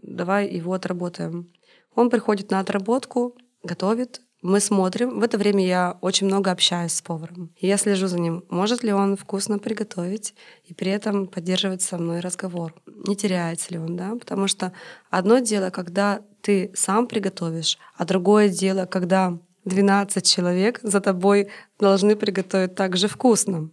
давай 0.02 0.48
его 0.48 0.72
отработаем. 0.72 1.52
Он 1.94 2.10
приходит 2.10 2.50
на 2.50 2.60
отработку, 2.60 3.36
готовит, 3.62 4.20
мы 4.44 4.60
смотрим. 4.60 5.20
В 5.20 5.22
это 5.22 5.38
время 5.38 5.66
я 5.66 5.96
очень 6.02 6.26
много 6.26 6.50
общаюсь 6.50 6.92
с 6.92 7.00
поваром. 7.00 7.50
И 7.56 7.66
я 7.66 7.78
слежу 7.78 8.08
за 8.08 8.20
ним, 8.20 8.44
может 8.50 8.82
ли 8.82 8.92
он 8.92 9.16
вкусно 9.16 9.58
приготовить 9.58 10.34
и 10.64 10.74
при 10.74 10.90
этом 10.90 11.28
поддерживать 11.28 11.80
со 11.80 11.96
мной 11.96 12.20
разговор. 12.20 12.74
Не 12.86 13.16
теряется 13.16 13.72
ли 13.72 13.78
он, 13.78 13.96
да? 13.96 14.14
Потому 14.16 14.46
что 14.46 14.74
одно 15.08 15.38
дело, 15.38 15.70
когда 15.70 16.20
ты 16.42 16.70
сам 16.74 17.06
приготовишь, 17.06 17.78
а 17.96 18.04
другое 18.04 18.50
дело, 18.50 18.84
когда 18.84 19.38
12 19.64 20.26
человек 20.26 20.78
за 20.82 21.00
тобой 21.00 21.48
должны 21.78 22.14
приготовить 22.14 22.74
так 22.74 22.98
же 22.98 23.08
вкусно. 23.08 23.70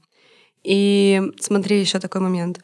И 0.64 1.22
смотри, 1.40 1.80
еще 1.80 2.00
такой 2.00 2.22
момент. 2.22 2.60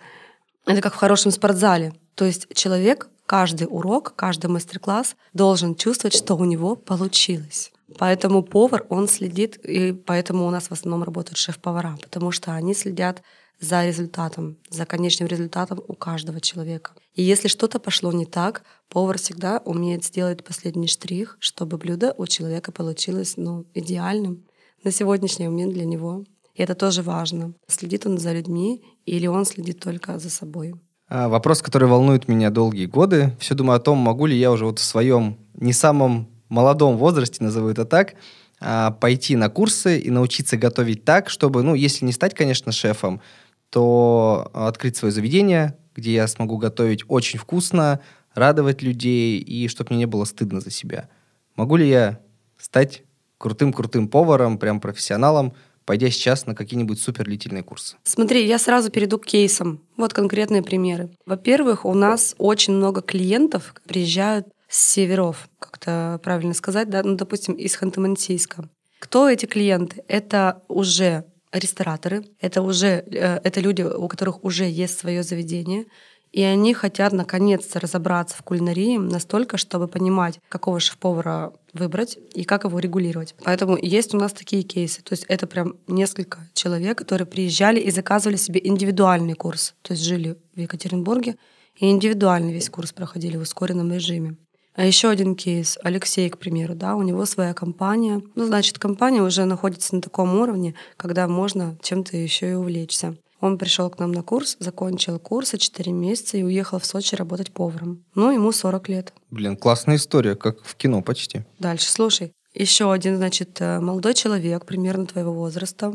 Это 0.65 0.81
как 0.81 0.93
в 0.93 0.97
хорошем 0.97 1.31
спортзале. 1.31 1.93
То 2.15 2.25
есть 2.25 2.47
человек 2.53 3.09
каждый 3.25 3.67
урок, 3.69 4.13
каждый 4.15 4.47
мастер-класс 4.47 5.15
должен 5.33 5.75
чувствовать, 5.75 6.15
что 6.15 6.35
у 6.35 6.45
него 6.45 6.75
получилось. 6.75 7.71
Поэтому 7.97 8.43
повар, 8.43 8.85
он 8.89 9.07
следит, 9.07 9.57
и 9.57 9.93
поэтому 9.93 10.45
у 10.45 10.49
нас 10.49 10.67
в 10.67 10.71
основном 10.71 11.03
работают 11.03 11.37
шеф-повара, 11.37 11.97
потому 12.01 12.31
что 12.31 12.53
они 12.53 12.73
следят 12.73 13.21
за 13.59 13.85
результатом, 13.85 14.57
за 14.69 14.85
конечным 14.85 15.27
результатом 15.27 15.81
у 15.87 15.93
каждого 15.93 16.39
человека. 16.41 16.91
И 17.15 17.23
если 17.23 17.47
что-то 17.47 17.79
пошло 17.79 18.11
не 18.11 18.25
так, 18.25 18.63
повар 18.89 19.17
всегда 19.17 19.61
умеет 19.65 20.03
сделать 20.03 20.43
последний 20.43 20.87
штрих, 20.87 21.37
чтобы 21.39 21.77
блюдо 21.77 22.13
у 22.17 22.27
человека 22.27 22.71
получилось 22.71 23.33
ну, 23.37 23.65
идеальным 23.73 24.45
на 24.83 24.91
сегодняшний 24.91 25.47
момент 25.47 25.73
для 25.73 25.85
него. 25.85 26.23
И 26.57 26.63
это 26.63 26.73
тоже 26.73 27.03
важно. 27.03 27.53
Следит 27.67 28.07
он 28.07 28.17
за 28.17 28.33
людьми 28.33 28.83
или 29.05 29.27
он 29.27 29.45
следит 29.45 29.79
только 29.79 30.17
за 30.17 30.31
собой. 30.31 30.73
А, 31.07 31.29
Вопрос, 31.29 31.61
который 31.61 31.87
волнует 31.87 32.27
меня 32.27 32.49
долгие 32.49 32.87
годы. 32.87 33.37
Все 33.39 33.53
думаю 33.53 33.77
о 33.77 33.79
том, 33.79 33.99
могу 33.99 34.25
ли 34.25 34.35
я 34.35 34.51
уже 34.51 34.65
вот 34.65 34.79
в 34.79 34.83
своем 34.83 35.37
не 35.53 35.71
самом 35.71 36.27
молодом 36.49 36.97
возрасте, 36.97 37.43
назову 37.43 37.69
это 37.69 37.85
так, 37.85 38.15
а, 38.59 38.89
пойти 38.91 39.35
на 39.35 39.49
курсы 39.49 39.99
и 39.99 40.09
научиться 40.09 40.57
готовить 40.57 41.05
так, 41.05 41.29
чтобы, 41.29 41.61
ну, 41.61 41.75
если 41.75 42.05
не 42.05 42.11
стать, 42.11 42.33
конечно, 42.33 42.71
шефом, 42.71 43.21
то 43.69 44.49
открыть 44.53 44.97
свое 44.97 45.11
заведение, 45.11 45.77
где 45.95 46.13
я 46.13 46.27
смогу 46.27 46.57
готовить 46.57 47.03
очень 47.07 47.37
вкусно, 47.37 47.99
радовать 48.33 48.81
людей, 48.81 49.37
и 49.39 49.67
чтобы 49.67 49.89
мне 49.91 49.99
не 49.99 50.05
было 50.07 50.25
стыдно 50.25 50.59
за 50.59 50.71
себя. 50.71 51.07
Могу 51.55 51.75
ли 51.75 51.87
я 51.87 52.19
стать 52.57 53.03
крутым-крутым 53.37 54.07
поваром, 54.07 54.57
прям 54.57 54.79
профессионалом, 54.79 55.53
пойдя 55.87 56.11
сейчас 56.11 56.45
на 56.45 56.53
какие-нибудь 56.53 56.99
супер 56.99 57.25
длительные 57.25 57.63
курсы? 57.63 57.95
Смотри, 58.03 58.45
я 58.45 58.59
сразу 58.59 58.91
перейду 58.91 59.17
к 59.17 59.25
кейсам. 59.25 59.81
Вот 59.95 60.13
конкретные 60.13 60.61
примеры. 60.61 61.09
Во-первых, 61.25 61.85
у 61.85 61.93
нас 61.95 62.35
очень 62.37 62.73
много 62.73 63.01
клиентов 63.01 63.73
приезжают 63.87 64.47
с 64.67 64.93
северов, 64.93 65.49
как-то 65.59 66.19
правильно 66.23 66.53
сказать, 66.53 66.89
да, 66.89 67.01
ну, 67.03 67.15
допустим, 67.15 67.53
из 67.53 67.75
Ханты-Мансийска. 67.81 68.67
Кто 68.99 69.29
эти 69.29 69.45
клиенты? 69.45 70.03
Это 70.09 70.61
уже 70.67 71.23
рестораторы, 71.53 72.25
это 72.41 72.61
уже 72.61 72.87
э, 72.87 73.39
это 73.43 73.61
люди, 73.61 73.81
у 73.81 74.09
которых 74.09 74.43
уже 74.43 74.65
есть 74.65 74.99
свое 74.99 75.23
заведение, 75.23 75.85
и 76.31 76.43
они 76.43 76.73
хотят 76.73 77.13
наконец-то 77.13 77.79
разобраться 77.79 78.37
в 78.37 78.43
кулинарии 78.43 78.97
настолько, 78.97 79.57
чтобы 79.57 79.87
понимать, 79.87 80.39
какого 80.49 80.79
шеф-повара 80.79 81.53
выбрать 81.73 82.17
и 82.33 82.43
как 82.43 82.63
его 82.63 82.79
регулировать. 82.79 83.35
Поэтому 83.43 83.77
есть 83.81 84.13
у 84.13 84.17
нас 84.17 84.33
такие 84.33 84.63
кейсы. 84.63 85.01
То 85.01 85.13
есть 85.13 85.25
это 85.27 85.47
прям 85.47 85.75
несколько 85.87 86.39
человек, 86.53 86.97
которые 86.97 87.25
приезжали 87.27 87.79
и 87.79 87.91
заказывали 87.91 88.37
себе 88.37 88.61
индивидуальный 88.63 89.33
курс. 89.33 89.73
То 89.81 89.93
есть 89.93 90.03
жили 90.03 90.37
в 90.55 90.59
Екатеринбурге 90.59 91.37
и 91.79 91.89
индивидуальный 91.89 92.53
весь 92.53 92.69
курс 92.69 92.91
проходили 92.91 93.37
в 93.37 93.41
ускоренном 93.41 93.91
режиме. 93.91 94.37
А 94.77 94.85
еще 94.85 95.09
один 95.09 95.35
кейс. 95.35 95.79
Алексей, 95.81 96.29
к 96.29 96.37
примеру, 96.37 96.75
да, 96.75 96.95
у 96.95 97.01
него 97.01 97.25
своя 97.25 97.55
компания. 97.55 98.21
Ну, 98.35 98.45
значит, 98.45 98.77
компания 98.77 99.23
уже 99.23 99.45
находится 99.45 99.95
на 99.95 100.03
таком 100.03 100.39
уровне, 100.39 100.75
когда 100.97 101.27
можно 101.27 101.75
чем-то 101.81 102.15
еще 102.15 102.51
и 102.51 102.53
увлечься. 102.53 103.17
Он 103.39 103.57
пришел 103.57 103.89
к 103.89 103.99
нам 103.99 104.11
на 104.11 104.23
курс, 104.23 104.57
закончил 104.59 105.19
курс 105.19 105.51
за 105.51 105.57
4 105.57 105.91
месяца 105.91 106.37
и 106.37 106.43
уехал 106.43 106.79
в 106.79 106.85
Сочи 106.85 107.15
работать 107.15 107.51
поваром. 107.51 108.03
Ну, 108.15 108.31
ему 108.31 108.51
40 108.51 108.89
лет. 108.89 109.13
Блин, 109.29 109.55
классная 109.55 109.97
история, 109.97 110.35
как 110.35 110.63
в 110.63 110.75
кино 110.75 111.01
почти. 111.01 111.43
Дальше, 111.59 111.89
слушай. 111.89 112.31
Еще 112.53 112.91
один, 112.91 113.17
значит, 113.17 113.61
э, 113.61 113.79
молодой 113.79 114.15
человек, 114.15 114.65
примерно 114.65 115.05
твоего 115.05 115.31
возраста. 115.31 115.93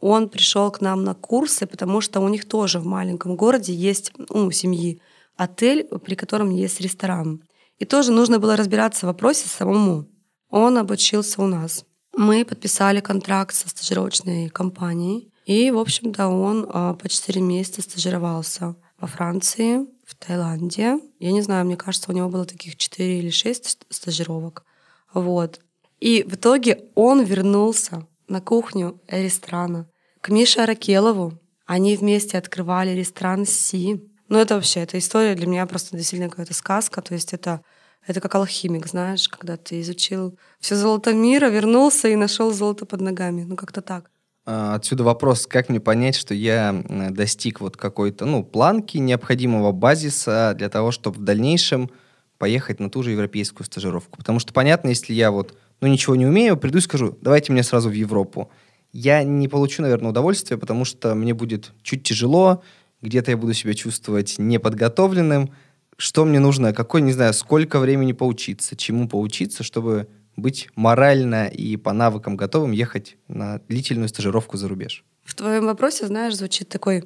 Он 0.00 0.28
пришел 0.28 0.70
к 0.70 0.80
нам 0.80 1.04
на 1.04 1.14
курсы, 1.14 1.66
потому 1.66 2.00
что 2.00 2.20
у 2.20 2.28
них 2.28 2.46
тоже 2.46 2.78
в 2.78 2.86
маленьком 2.86 3.36
городе 3.36 3.74
есть, 3.74 4.12
ну, 4.16 4.46
у 4.46 4.50
семьи, 4.50 5.02
отель, 5.36 5.84
при 5.84 6.14
котором 6.14 6.50
есть 6.50 6.80
ресторан. 6.80 7.42
И 7.78 7.84
тоже 7.84 8.12
нужно 8.12 8.38
было 8.38 8.56
разбираться 8.56 9.04
в 9.04 9.08
вопросе 9.08 9.48
самому. 9.48 10.06
Он 10.50 10.78
обучился 10.78 11.42
у 11.42 11.46
нас. 11.46 11.84
Мы 12.16 12.44
подписали 12.44 13.00
контракт 13.00 13.54
со 13.54 13.68
стажировочной 13.68 14.48
компанией. 14.48 15.30
И, 15.48 15.70
в 15.70 15.78
общем-то, 15.78 16.28
он 16.28 16.66
а, 16.68 16.92
по 16.92 17.08
4 17.08 17.40
месяца 17.40 17.80
стажировался 17.80 18.76
во 19.00 19.08
Франции, 19.08 19.86
в 20.04 20.14
Таиланде. 20.14 21.00
Я 21.20 21.32
не 21.32 21.40
знаю, 21.40 21.64
мне 21.64 21.78
кажется, 21.78 22.12
у 22.12 22.14
него 22.14 22.28
было 22.28 22.44
таких 22.44 22.76
4 22.76 23.18
или 23.18 23.30
6 23.30 23.86
стажировок. 23.88 24.66
Вот. 25.14 25.60
И 26.00 26.22
в 26.22 26.34
итоге 26.34 26.84
он 26.94 27.24
вернулся 27.24 28.06
на 28.28 28.42
кухню 28.42 29.00
ресторана 29.08 29.88
к 30.20 30.28
Мише 30.28 30.60
Аракелову. 30.60 31.40
Они 31.64 31.96
вместе 31.96 32.36
открывали 32.36 32.90
ресторан 32.90 33.46
«Си». 33.46 34.02
Ну, 34.28 34.38
это 34.38 34.56
вообще, 34.56 34.80
эта 34.80 34.98
история 34.98 35.34
для 35.34 35.46
меня 35.46 35.64
просто 35.64 35.96
действительно 35.96 36.28
какая-то 36.28 36.52
сказка. 36.52 37.00
То 37.00 37.14
есть 37.14 37.32
это, 37.32 37.62
это 38.06 38.20
как 38.20 38.34
алхимик, 38.34 38.86
знаешь, 38.86 39.26
когда 39.30 39.56
ты 39.56 39.80
изучил 39.80 40.38
все 40.60 40.76
золото 40.76 41.14
мира, 41.14 41.46
вернулся 41.46 42.08
и 42.08 42.16
нашел 42.16 42.52
золото 42.52 42.84
под 42.84 43.00
ногами. 43.00 43.44
Ну, 43.44 43.56
как-то 43.56 43.80
так. 43.80 44.10
А, 44.50 44.76
отсюда 44.76 45.04
вопрос, 45.04 45.46
как 45.46 45.68
мне 45.68 45.78
понять, 45.78 46.16
что 46.16 46.32
я 46.32 46.82
достиг 47.10 47.60
вот 47.60 47.76
какой-то, 47.76 48.24
ну, 48.24 48.42
планки 48.42 48.96
необходимого 48.96 49.72
базиса 49.72 50.54
для 50.56 50.70
того, 50.70 50.90
чтобы 50.90 51.18
в 51.18 51.22
дальнейшем 51.22 51.90
поехать 52.38 52.80
на 52.80 52.88
ту 52.88 53.02
же 53.02 53.10
европейскую 53.10 53.66
стажировку. 53.66 54.16
Потому 54.16 54.38
что 54.38 54.54
понятно, 54.54 54.88
если 54.88 55.12
я 55.12 55.32
вот, 55.32 55.54
ну, 55.82 55.88
ничего 55.88 56.16
не 56.16 56.24
умею, 56.24 56.56
приду 56.56 56.78
и 56.78 56.80
скажу, 56.80 57.18
давайте 57.20 57.52
мне 57.52 57.62
сразу 57.62 57.90
в 57.90 57.92
Европу. 57.92 58.50
Я 58.90 59.22
не 59.22 59.48
получу, 59.48 59.82
наверное, 59.82 60.12
удовольствия, 60.12 60.56
потому 60.56 60.86
что 60.86 61.14
мне 61.14 61.34
будет 61.34 61.74
чуть 61.82 62.04
тяжело, 62.04 62.62
где-то 63.02 63.30
я 63.30 63.36
буду 63.36 63.52
себя 63.52 63.74
чувствовать 63.74 64.36
неподготовленным. 64.38 65.50
Что 65.98 66.24
мне 66.24 66.38
нужно? 66.38 66.72
Какой, 66.72 67.02
не 67.02 67.12
знаю, 67.12 67.34
сколько 67.34 67.78
времени 67.80 68.12
поучиться? 68.12 68.76
Чему 68.76 69.08
поучиться, 69.08 69.62
чтобы 69.62 70.08
быть 70.40 70.68
морально 70.74 71.46
и 71.48 71.76
по 71.76 71.92
навыкам 71.92 72.36
готовым 72.36 72.72
ехать 72.72 73.16
на 73.28 73.58
длительную 73.68 74.08
стажировку 74.08 74.56
за 74.56 74.68
рубеж? 74.68 75.04
В 75.24 75.34
твоем 75.34 75.66
вопросе, 75.66 76.06
знаешь, 76.06 76.36
звучит 76.36 76.68
такой 76.68 77.04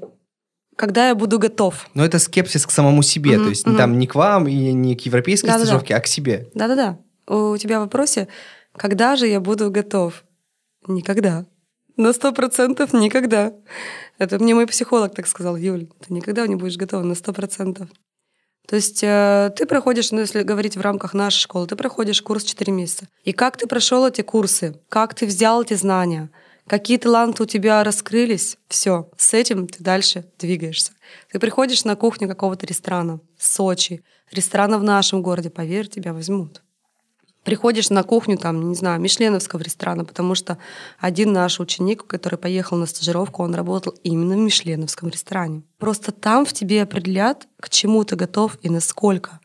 когда 0.75 1.09
я 1.09 1.15
буду 1.15 1.39
готов. 1.39 1.89
Но 1.95 2.05
это 2.05 2.19
скепсис 2.19 2.67
к 2.67 2.71
самому 2.71 3.03
себе, 3.03 3.33
mm-hmm, 3.33 3.43
то 3.43 3.49
есть 3.51 3.67
mm-hmm. 3.67 3.77
там 3.77 3.99
не 3.99 4.07
к 4.07 4.15
вам 4.15 4.49
и 4.49 4.73
не 4.73 4.97
к 4.97 5.03
европейской 5.03 5.47
Да-да-да. 5.47 5.65
стажировке, 5.65 5.95
а 5.95 6.01
к 6.01 6.07
себе. 6.07 6.49
Да-да-да. 6.55 6.99
У 7.27 7.57
тебя 7.59 7.79
в 7.79 7.83
вопросе, 7.83 8.29
когда 8.75 9.17
же 9.17 9.27
я 9.27 9.41
буду 9.41 9.71
готов? 9.71 10.25
Никогда. 10.87 11.47
На 11.97 12.13
сто 12.13 12.33
процентов 12.33 12.93
никогда. 12.93 13.53
Это 14.19 14.39
мне 14.39 14.55
мой 14.55 14.67
психолог 14.67 15.15
так 15.15 15.27
сказал, 15.27 15.57
Юль, 15.57 15.89
ты 16.01 16.13
никогда 16.15 16.47
не 16.47 16.57
будешь 16.57 16.77
готова 16.77 17.03
на 17.03 17.15
сто 17.15 17.33
процентов. 17.33 17.89
То 18.69 18.77
есть 18.77 19.01
э, 19.03 19.51
ты 19.57 19.67
проходишь, 19.67 20.13
ну, 20.13 20.21
если 20.21 20.43
говорить 20.43 20.77
в 20.77 20.81
рамках 20.81 21.15
нашей 21.15 21.41
школы, 21.41 21.67
ты 21.67 21.77
проходишь 21.77 22.23
курс 22.23 22.45
4 22.45 22.73
месяца. 22.73 23.09
И 23.25 23.33
как 23.33 23.57
ты 23.57 23.67
прошел 23.67 24.07
эти 24.07 24.23
курсы? 24.23 24.81
Как 24.89 25.15
ты 25.15 25.27
взял 25.27 25.63
эти 25.63 25.75
знания? 25.75 26.31
Какие 26.67 26.99
таланты 26.99 27.43
у 27.43 27.47
тебя 27.47 27.83
раскрылись? 27.83 28.57
Все, 28.69 29.11
с 29.17 29.35
этим 29.35 29.67
ты 29.67 29.83
дальше 29.83 30.25
двигаешься. 30.39 30.93
Ты 31.31 31.39
приходишь 31.39 31.85
на 31.85 31.97
кухню 31.97 32.29
какого-то 32.29 32.67
ресторана, 32.67 33.21
Сочи, 33.39 34.05
ресторана 34.31 34.79
в 34.79 34.85
нашем 34.85 35.23
городе, 35.23 35.51
поверь, 35.51 35.89
тебя 35.89 36.13
возьмут 36.13 36.63
приходишь 37.45 37.91
на 37.91 38.03
кухню, 38.03 38.37
там, 38.39 38.69
не 38.69 38.75
знаю, 38.75 39.01
мишленовского 39.01 39.61
ресторана, 39.61 40.05
потому 40.05 40.35
что 40.35 40.59
один 40.99 41.33
наш 41.33 41.61
ученик, 41.61 42.07
который 42.07 42.39
поехал 42.39 42.77
на 42.77 42.87
стажировку, 42.87 43.43
он 43.43 43.55
работал 43.55 43.95
именно 44.03 44.35
в 44.35 44.39
мишленовском 44.39 45.09
ресторане. 45.09 45.63
Просто 45.79 46.13
там 46.13 46.45
в 46.45 46.53
тебе 46.53 46.83
определят, 46.83 47.47
к 47.61 47.69
чему 47.69 48.05
ты 48.05 48.17
готов 48.17 48.59
и 48.63 48.69
насколько. 48.69 49.41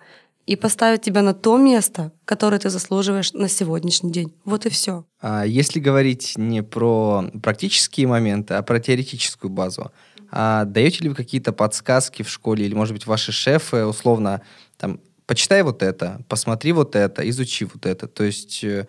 И 0.45 0.55
поставят 0.55 1.01
тебя 1.01 1.23
на 1.23 1.33
то 1.33 1.57
место, 1.57 2.13
которое 2.23 2.57
ты 2.59 2.69
заслуживаешь 2.69 3.33
на 3.33 3.49
сегодняшний 3.49 4.11
день. 4.11 4.33
Вот 4.45 4.65
и 4.65 4.69
все. 4.69 5.03
А 5.19 5.43
если 5.43 5.81
говорить 5.81 6.33
не 6.37 6.63
про 6.63 7.25
практические 7.43 8.07
моменты, 8.07 8.53
а 8.53 8.61
про 8.61 8.79
теоретическую 8.79 9.51
базу, 9.51 9.91
а 10.31 10.63
даете 10.65 11.03
ли 11.03 11.09
вы 11.09 11.15
какие-то 11.15 11.51
подсказки 11.51 12.23
в 12.23 12.29
школе, 12.29 12.65
или, 12.65 12.73
может 12.73 12.93
быть, 12.93 13.05
ваши 13.05 13.33
шефы 13.33 13.85
условно 13.85 14.41
там 14.77 14.99
почитай 15.27 15.61
вот 15.61 15.83
это, 15.83 16.21
посмотри 16.27 16.71
вот 16.71 16.95
это, 16.95 17.29
изучи 17.29 17.65
вот 17.65 17.85
это. 17.85 18.07
То 18.07 18.23
есть, 18.23 18.63
э, 18.63 18.87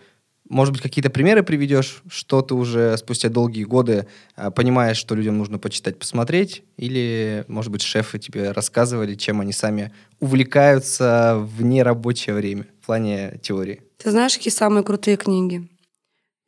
может 0.49 0.73
быть, 0.73 0.81
какие-то 0.81 1.11
примеры 1.11 1.43
приведешь, 1.43 2.03
что 2.09 2.41
ты 2.41 2.55
уже 2.55 2.97
спустя 2.97 3.29
долгие 3.29 3.65
годы 3.65 4.07
э, 4.37 4.51
понимаешь, 4.51 4.97
что 4.97 5.15
людям 5.15 5.37
нужно 5.37 5.59
почитать, 5.59 5.99
посмотреть, 5.99 6.63
или, 6.79 7.45
может 7.49 7.71
быть, 7.71 7.83
шефы 7.83 8.19
тебе 8.19 8.53
рассказывали, 8.53 9.15
чем 9.17 9.41
они 9.41 9.53
сами 9.53 9.93
увлекаются 10.21 11.37
в 11.39 11.63
нерабочее 11.63 12.35
время 12.35 12.67
в 12.81 12.87
плане 12.87 13.39
теории. 13.43 13.83
Ты 13.99 14.11
знаешь, 14.11 14.37
какие 14.37 14.53
самые 14.53 14.85
крутые 14.85 15.17
книги? 15.17 15.69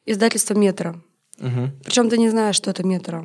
Издательство 0.07 0.55
«Метро». 0.55 0.97
Угу. 1.39 1.71
Причем 1.85 2.09
ты 2.09 2.17
не 2.17 2.31
знаешь, 2.31 2.57
что 2.57 2.71
это 2.71 2.87
«Метро». 2.87 3.25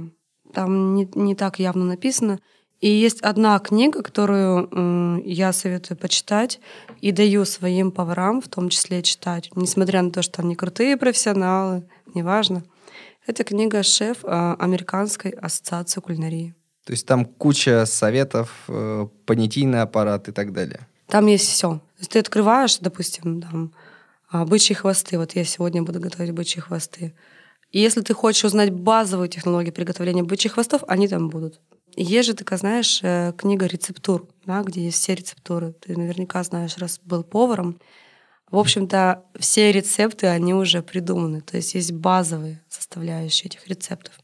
Там 0.54 0.96
не, 0.96 1.10
не 1.16 1.36
так 1.36 1.60
явно 1.60 1.86
написано. 1.86 2.40
И 2.82 2.90
есть 2.90 3.22
одна 3.22 3.58
книга, 3.60 4.04
которую 4.04 5.24
я 5.26 5.54
советую 5.54 5.98
почитать 5.98 6.60
и 7.02 7.12
даю 7.12 7.46
своим 7.46 7.92
поварам, 7.92 8.42
в 8.42 8.48
том 8.48 8.70
числе 8.70 9.02
читать, 9.02 9.50
несмотря 9.56 10.02
на 10.02 10.12
то, 10.12 10.22
что 10.22 10.42
они 10.42 10.56
крутые 10.56 10.98
профессионалы, 10.98 11.88
неважно. 12.14 12.64
Это 13.28 13.44
книга 13.44 13.82
«Шеф 13.82 14.20
а, 14.24 14.56
Американской 14.60 15.32
ассоциации 15.32 16.00
кулинарии». 16.00 16.54
То 16.86 16.94
есть 16.94 17.08
там 17.08 17.26
куча 17.26 17.86
советов, 17.88 18.52
э, 18.68 19.08
понятийный 19.26 19.82
аппарат 19.82 20.28
и 20.28 20.32
так 20.32 20.54
далее. 20.54 20.88
Там 21.08 21.26
есть 21.26 21.50
все. 21.50 21.82
ты 22.10 22.20
открываешь, 22.20 22.78
допустим, 22.78 23.42
там, 23.42 23.74
а, 24.30 24.46
бычьи 24.46 24.76
хвосты. 24.76 25.18
Вот 25.18 25.32
я 25.36 25.44
сегодня 25.44 25.82
буду 25.82 26.00
готовить 26.00 26.32
бычьи 26.32 26.62
хвосты. 26.62 27.16
И 27.72 27.80
если 27.80 28.02
ты 28.02 28.14
хочешь 28.14 28.46
узнать 28.46 28.72
базовые 28.72 29.30
технологии 29.30 29.72
приготовления 29.72 30.24
бычьих 30.24 30.54
хвостов, 30.54 30.84
они 30.88 31.08
там 31.08 31.30
будут. 31.30 31.60
Есть 31.98 32.28
же 32.28 32.34
такая, 32.34 32.60
знаешь, 32.60 33.00
э, 33.04 33.32
книга 33.38 33.68
рецептур, 33.68 34.28
да, 34.46 34.64
где 34.64 34.84
есть 34.84 34.98
все 34.98 35.16
рецептуры. 35.16 35.72
Ты 35.74 35.98
наверняка 35.98 36.44
знаешь, 36.44 36.78
раз 36.78 37.00
был 37.04 37.24
поваром. 37.24 37.80
В 38.52 38.58
общем-то, 38.58 39.24
все 39.40 39.72
рецепты, 39.72 40.28
они 40.28 40.54
уже 40.54 40.84
придуманы. 40.84 41.42
То 41.42 41.56
есть 41.56 41.74
есть 41.74 41.94
базовые 41.94 42.64
составляющие 42.68 43.48
этих 43.48 43.68
рецептов. 43.68 44.20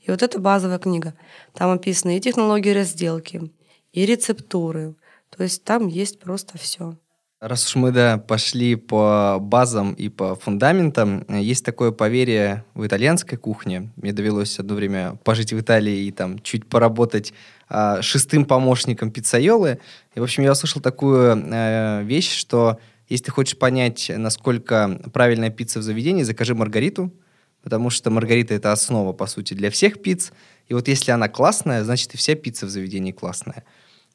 И 0.00 0.10
вот 0.10 0.22
эта 0.22 0.40
базовая 0.40 0.78
книга. 0.78 1.14
Там 1.54 1.70
описаны 1.70 2.16
и 2.16 2.20
технологии 2.20 2.70
разделки, 2.70 3.52
и 3.92 4.04
рецептуры. 4.04 4.96
То 5.30 5.44
есть 5.44 5.62
там 5.62 5.86
есть 5.86 6.18
просто 6.18 6.58
все. 6.58 6.96
Раз 7.42 7.66
уж 7.66 7.74
мы, 7.74 7.90
да, 7.90 8.18
пошли 8.18 8.76
по 8.76 9.38
базам 9.40 9.94
и 9.94 10.08
по 10.08 10.36
фундаментам, 10.36 11.26
есть 11.28 11.64
такое 11.64 11.90
поверье 11.90 12.64
в 12.74 12.86
итальянской 12.86 13.36
кухне. 13.36 13.90
Мне 13.96 14.12
довелось 14.12 14.60
одно 14.60 14.76
время 14.76 15.18
пожить 15.24 15.52
в 15.52 15.58
Италии 15.58 16.04
и 16.04 16.12
там 16.12 16.38
чуть 16.38 16.68
поработать 16.68 17.34
а, 17.68 18.00
шестым 18.00 18.44
помощником 18.44 19.10
пиццайолы. 19.10 19.80
И, 20.14 20.20
в 20.20 20.22
общем, 20.22 20.44
я 20.44 20.52
услышал 20.52 20.80
такую 20.80 21.32
а, 21.32 22.02
вещь, 22.02 22.30
что 22.30 22.78
если 23.08 23.24
ты 23.24 23.30
хочешь 23.32 23.58
понять, 23.58 24.08
насколько 24.16 25.00
правильная 25.12 25.50
пицца 25.50 25.80
в 25.80 25.82
заведении, 25.82 26.22
закажи 26.22 26.54
маргариту, 26.54 27.12
потому 27.64 27.90
что 27.90 28.10
маргарита 28.10 28.54
это 28.54 28.70
основа, 28.70 29.12
по 29.14 29.26
сути, 29.26 29.54
для 29.54 29.72
всех 29.72 30.00
пиц. 30.00 30.30
И 30.68 30.74
вот 30.74 30.86
если 30.86 31.10
она 31.10 31.28
классная, 31.28 31.82
значит 31.82 32.14
и 32.14 32.16
вся 32.16 32.36
пицца 32.36 32.66
в 32.66 32.70
заведении 32.70 33.10
классная. 33.10 33.64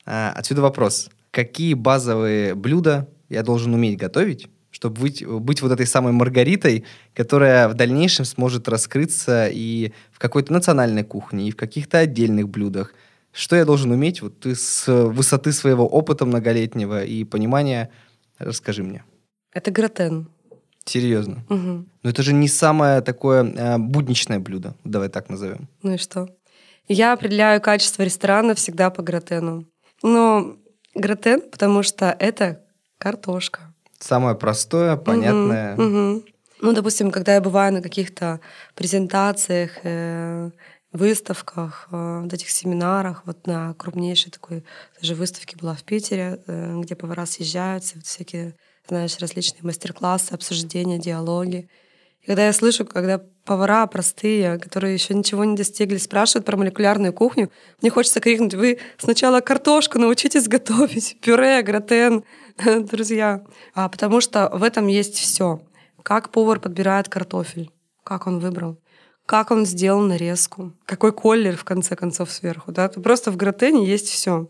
А, 0.05 0.31
отсюда 0.33 0.61
вопрос. 0.61 1.09
Какие 1.31 1.73
базовые 1.73 2.55
блюда 2.55 3.09
я 3.29 3.43
должен 3.43 3.73
уметь 3.73 3.97
готовить, 3.97 4.47
чтобы 4.69 5.01
быть, 5.01 5.25
быть 5.25 5.61
вот 5.61 5.71
этой 5.71 5.85
самой 5.85 6.13
Маргаритой, 6.13 6.85
которая 7.13 7.67
в 7.67 7.73
дальнейшем 7.73 8.25
сможет 8.25 8.67
раскрыться 8.67 9.47
и 9.51 9.91
в 10.11 10.19
какой-то 10.19 10.53
национальной 10.53 11.03
кухне, 11.03 11.47
и 11.47 11.51
в 11.51 11.55
каких-то 11.55 11.99
отдельных 11.99 12.49
блюдах. 12.49 12.93
Что 13.31 13.55
я 13.55 13.65
должен 13.65 13.91
уметь 13.91 14.21
вот 14.21 14.39
ты 14.39 14.55
с 14.55 14.87
высоты 14.87 15.51
своего 15.51 15.87
опыта 15.87 16.25
многолетнего 16.25 17.03
и 17.03 17.23
понимания? 17.23 17.91
Расскажи 18.39 18.83
мне. 18.83 19.03
Это 19.53 19.71
гратен. 19.71 20.29
Серьезно? 20.85 21.43
Угу. 21.49 21.85
Но 22.03 22.09
это 22.09 22.23
же 22.23 22.33
не 22.33 22.47
самое 22.47 23.01
такое 23.01 23.43
э, 23.43 23.77
будничное 23.77 24.39
блюдо, 24.39 24.75
давай 24.83 25.09
так 25.09 25.29
назовем. 25.29 25.67
Ну 25.83 25.95
и 25.95 25.97
что? 25.97 26.29
Я 26.87 27.13
определяю 27.13 27.59
качество 27.61 28.03
ресторана 28.03 28.55
всегда 28.55 28.89
по 28.89 29.01
гратену. 29.01 29.65
Но 30.01 30.55
гратен, 30.95 31.41
потому 31.41 31.83
что 31.83 32.15
это 32.17 32.63
картошка. 32.97 33.73
Самое 33.99 34.35
простое, 34.35 34.95
понятное. 34.95 35.75
Угу, 35.75 35.83
угу. 35.83 36.23
Ну, 36.61 36.73
допустим, 36.73 37.11
когда 37.11 37.35
я 37.35 37.41
бываю 37.41 37.73
на 37.73 37.81
каких-то 37.81 38.39
презентациях, 38.75 39.79
э, 39.83 40.49
выставках, 40.91 41.87
э, 41.91 42.21
вот 42.23 42.33
этих 42.33 42.49
семинарах, 42.49 43.23
вот 43.25 43.45
на 43.45 43.73
крупнейшей 43.75 44.31
такой 44.31 44.63
даже 44.99 45.15
выставке 45.15 45.57
была 45.57 45.75
в 45.75 45.83
Питере, 45.83 46.41
э, 46.47 46.79
где 46.79 46.95
повара 46.95 47.25
съезжаются, 47.25 47.95
вот 47.95 48.05
всякие 48.05 48.55
знаешь, 48.87 49.17
различные 49.19 49.63
мастер-классы, 49.63 50.33
обсуждения, 50.33 50.97
диалоги. 50.97 51.69
Когда 52.27 52.45
я 52.45 52.51
слышу, 52.51 52.85
когда 52.85 53.21
повара 53.45 53.87
простые, 53.87 54.59
которые 54.59 54.93
еще 54.93 55.13
ничего 55.13 55.45
не 55.45 55.55
достигли, 55.55 55.95
спрашивают 55.95 56.45
про 56.45 56.57
молекулярную 56.57 57.13
кухню, 57.13 57.49
мне 57.81 57.89
хочется 57.89 58.19
крикнуть, 58.19 58.53
вы 58.53 58.79
сначала 58.97 59.39
картошку 59.39 59.97
научитесь 59.97 60.49
готовить, 60.49 61.17
пюре, 61.21 61.61
гратен, 61.61 62.25
друзья. 62.91 63.45
А, 63.73 63.87
потому 63.87 64.19
что 64.19 64.49
в 64.53 64.63
этом 64.63 64.87
есть 64.87 65.15
все. 65.15 65.61
Как 66.03 66.29
повар 66.29 66.59
подбирает 66.59 67.07
картофель, 67.07 67.71
как 68.03 68.27
он 68.27 68.39
выбрал, 68.39 68.77
как 69.25 69.49
он 69.51 69.65
сделал 69.65 70.01
нарезку, 70.01 70.73
какой 70.85 71.13
колер 71.13 71.55
в 71.55 71.63
конце 71.63 71.95
концов 71.95 72.29
сверху. 72.29 72.73
Да? 72.73 72.89
Просто 72.89 73.31
в 73.31 73.37
гратене 73.37 73.87
есть 73.87 74.09
все. 74.09 74.49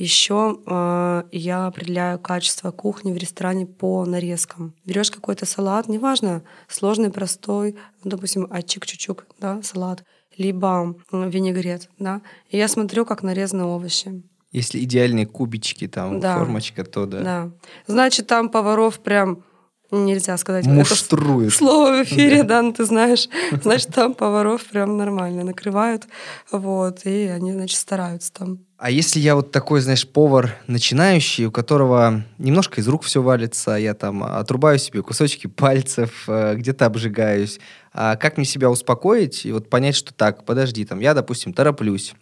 Еще 0.00 0.58
э, 0.64 1.22
я 1.30 1.66
определяю 1.66 2.18
качество 2.18 2.70
кухни 2.70 3.12
в 3.12 3.18
ресторане 3.18 3.66
по 3.66 4.06
нарезкам. 4.06 4.74
Берешь 4.86 5.10
какой-то 5.10 5.44
салат, 5.44 5.88
неважно, 5.88 6.42
сложный, 6.68 7.10
простой, 7.10 7.76
ну, 8.02 8.10
допустим, 8.10 8.46
ачик-чучук, 8.50 9.26
да, 9.38 9.60
салат, 9.62 10.02
либо 10.38 10.96
винегрет, 11.12 11.90
да, 11.98 12.22
и 12.48 12.56
я 12.56 12.68
смотрю, 12.68 13.04
как 13.04 13.22
нарезаны 13.22 13.64
овощи. 13.64 14.22
Если 14.52 14.82
идеальные 14.82 15.26
кубички, 15.26 15.86
там, 15.86 16.18
да. 16.18 16.38
формочка, 16.38 16.82
то 16.82 17.04
да. 17.04 17.20
Да. 17.20 17.50
Значит, 17.86 18.26
там 18.26 18.48
поваров 18.48 19.00
прям 19.00 19.44
нельзя 19.90 20.38
сказать. 20.38 20.64
Муштрует. 20.64 21.52
Слово 21.52 21.98
в 21.98 22.04
эфире, 22.04 22.42
да, 22.42 22.62
ну 22.62 22.72
ты 22.72 22.86
знаешь. 22.86 23.28
Значит, 23.62 23.94
там 23.94 24.14
поваров 24.14 24.64
прям 24.64 24.96
нормально 24.96 25.44
накрывают, 25.44 26.08
вот, 26.50 27.04
и 27.04 27.26
они, 27.26 27.52
значит, 27.52 27.78
стараются 27.78 28.32
там. 28.32 28.60
А 28.80 28.90
если 28.90 29.20
я 29.20 29.34
вот 29.34 29.50
такой, 29.50 29.82
знаешь, 29.82 30.08
повар 30.08 30.56
начинающий, 30.66 31.44
у 31.44 31.50
которого 31.50 32.24
немножко 32.38 32.80
из 32.80 32.88
рук 32.88 33.02
все 33.02 33.20
валится, 33.20 33.72
я 33.72 33.92
там 33.92 34.24
отрубаю 34.24 34.78
себе 34.78 35.02
кусочки 35.02 35.48
пальцев, 35.48 36.24
э, 36.26 36.54
где-то 36.54 36.86
обжигаюсь, 36.86 37.60
а 37.92 38.16
как 38.16 38.38
мне 38.38 38.46
себя 38.46 38.70
успокоить 38.70 39.44
и 39.44 39.52
вот 39.52 39.68
понять, 39.68 39.96
что 39.96 40.14
так, 40.14 40.46
подожди, 40.46 40.86
там, 40.86 41.00
я, 41.00 41.12
допустим, 41.12 41.52
тороплюсь, 41.52 42.14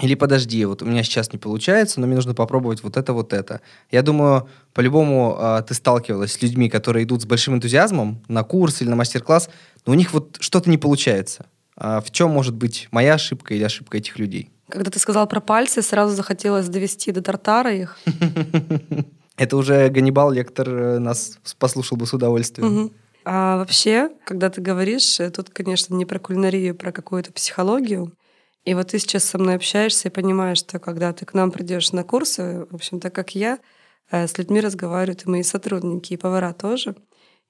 или 0.00 0.14
подожди, 0.14 0.64
вот 0.64 0.80
у 0.80 0.86
меня 0.86 1.02
сейчас 1.02 1.30
не 1.34 1.38
получается, 1.38 2.00
но 2.00 2.06
мне 2.06 2.16
нужно 2.16 2.32
попробовать 2.32 2.82
вот 2.82 2.96
это, 2.96 3.12
вот 3.12 3.34
это. 3.34 3.60
Я 3.90 4.00
думаю, 4.00 4.48
по-любому 4.72 5.36
э, 5.38 5.62
ты 5.68 5.74
сталкивалась 5.74 6.32
с 6.32 6.40
людьми, 6.40 6.70
которые 6.70 7.04
идут 7.04 7.20
с 7.20 7.26
большим 7.26 7.56
энтузиазмом 7.56 8.24
на 8.28 8.44
курс 8.44 8.80
или 8.80 8.88
на 8.88 8.96
мастер-класс, 8.96 9.50
но 9.84 9.92
у 9.92 9.94
них 9.94 10.14
вот 10.14 10.38
что-то 10.40 10.70
не 10.70 10.78
получается. 10.78 11.44
А 11.76 12.00
в 12.00 12.10
чем 12.12 12.30
может 12.30 12.54
быть 12.54 12.88
моя 12.92 13.12
ошибка 13.12 13.52
или 13.52 13.62
ошибка 13.62 13.98
этих 13.98 14.18
людей? 14.18 14.48
Когда 14.68 14.90
ты 14.90 14.98
сказал 14.98 15.26
про 15.26 15.40
пальцы, 15.40 15.82
сразу 15.82 16.14
захотелось 16.14 16.68
довести 16.68 17.12
до 17.12 17.22
тартара 17.22 17.74
их. 17.74 17.98
Это 19.36 19.56
уже 19.56 19.88
Ганнибал 19.88 20.32
Лектор 20.32 20.68
э, 20.68 20.98
нас 20.98 21.38
послушал 21.58 21.96
бы 21.96 22.06
с 22.06 22.12
удовольствием. 22.12 22.92
А 23.24 23.58
вообще, 23.58 24.10
когда 24.24 24.50
ты 24.50 24.60
говоришь, 24.60 25.20
э, 25.20 25.30
тут, 25.30 25.50
конечно, 25.50 25.94
не 25.94 26.04
про 26.04 26.18
кулинарию, 26.18 26.72
а 26.72 26.74
про 26.74 26.92
какую-то 26.92 27.32
психологию. 27.32 28.12
И 28.64 28.74
вот 28.74 28.88
ты 28.88 28.98
сейчас 28.98 29.24
со 29.24 29.38
мной 29.38 29.54
общаешься 29.54 30.08
и 30.08 30.10
понимаешь, 30.10 30.58
что 30.58 30.78
когда 30.78 31.12
ты 31.12 31.24
к 31.24 31.34
нам 31.34 31.50
придешь 31.50 31.92
на 31.92 32.04
курсы, 32.04 32.66
в 32.70 32.74
общем, 32.74 33.00
так 33.00 33.14
как 33.14 33.34
я, 33.34 33.58
э, 34.10 34.26
с 34.26 34.36
людьми 34.38 34.60
разговаривают 34.60 35.24
и 35.24 35.30
мои 35.30 35.42
сотрудники, 35.42 36.14
и 36.14 36.16
повара 36.16 36.52
тоже. 36.52 36.96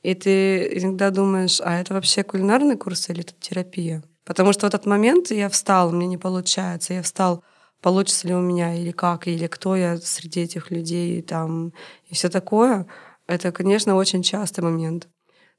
И 0.02 0.14
ты 0.14 0.78
иногда 0.78 1.10
думаешь, 1.10 1.60
а 1.60 1.80
это 1.80 1.94
вообще 1.94 2.22
кулинарный 2.22 2.76
курс 2.76 3.08
или 3.08 3.20
это 3.20 3.32
терапия? 3.40 4.02
Потому 4.28 4.52
что 4.52 4.66
в 4.66 4.68
этот 4.68 4.84
момент 4.84 5.30
я 5.30 5.48
встал, 5.48 5.90
мне 5.90 6.06
не 6.06 6.18
получается, 6.18 6.92
я 6.92 7.02
встал, 7.02 7.42
получится 7.80 8.28
ли 8.28 8.34
у 8.34 8.40
меня 8.40 8.74
или 8.74 8.90
как, 8.90 9.26
или 9.26 9.46
кто 9.46 9.74
я 9.74 9.96
среди 9.96 10.42
этих 10.42 10.70
людей 10.70 11.22
там, 11.22 11.72
и 12.08 12.14
все 12.14 12.28
такое. 12.28 12.86
Это, 13.26 13.52
конечно, 13.52 13.96
очень 13.96 14.22
частый 14.22 14.62
момент. 14.62 15.08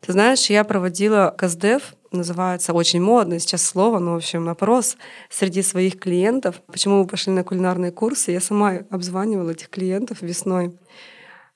Ты 0.02 0.12
знаешь, 0.12 0.52
я 0.52 0.64
проводила 0.64 1.36
КСДФ, 1.36 1.96
называется 2.12 2.74
очень 2.74 3.02
модно 3.02 3.40
сейчас 3.40 3.64
слово, 3.64 3.98
но, 3.98 4.14
в 4.14 4.18
общем, 4.18 4.48
опрос 4.48 4.98
среди 5.32 5.64
своих 5.64 5.98
клиентов. 6.00 6.62
Почему 6.68 7.02
вы 7.02 7.08
пошли 7.08 7.34
на 7.34 7.44
кулинарные 7.44 7.92
курсы? 7.92 8.32
Я 8.32 8.40
сама 8.40 8.82
обзванивала 8.92 9.50
этих 9.50 9.70
клиентов 9.70 10.22
весной. 10.22 10.78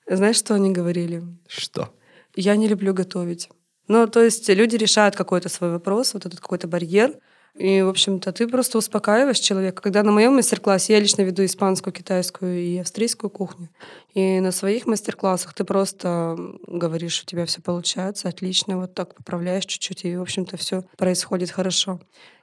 Знаешь, 0.08 0.36
что 0.36 0.54
они 0.54 0.72
говорили? 0.72 1.22
Что? 1.46 1.90
Я 2.34 2.56
не 2.56 2.66
люблю 2.66 2.92
готовить. 2.92 3.50
Ну, 3.88 4.06
то 4.06 4.22
есть 4.22 4.48
люди 4.48 4.76
решают 4.76 5.16
какой-то 5.16 5.48
свой 5.48 5.72
вопрос, 5.72 6.14
вот 6.14 6.26
этот 6.26 6.40
какой-то 6.40 6.68
барьер, 6.68 7.14
и, 7.56 7.82
в 7.82 7.88
общем-то, 7.88 8.32
ты 8.32 8.48
просто 8.48 8.78
успокаиваешь 8.78 9.38
человека. 9.38 9.80
Когда 9.80 10.02
на 10.02 10.10
моем 10.10 10.34
мастер-классе 10.34 10.94
я 10.94 11.00
лично 11.00 11.22
веду 11.22 11.44
испанскую, 11.44 11.92
китайскую 11.92 12.58
и 12.58 12.78
австрийскую 12.78 13.30
кухню. 13.30 13.68
И 14.12 14.40
на 14.40 14.50
своих 14.50 14.86
мастер-классах 14.86 15.54
ты 15.54 15.62
просто 15.62 16.36
говоришь, 16.66 17.22
у 17.22 17.26
тебя 17.26 17.46
все 17.46 17.62
получается, 17.62 18.28
отлично, 18.28 18.78
вот 18.80 18.94
так 18.94 19.14
поправляешь 19.14 19.66
чуть-чуть, 19.66 20.04
и, 20.04 20.16
в 20.16 20.22
общем-то, 20.22 20.56
все 20.56 20.82
происходит 20.96 21.52
хорошо. 21.52 22.00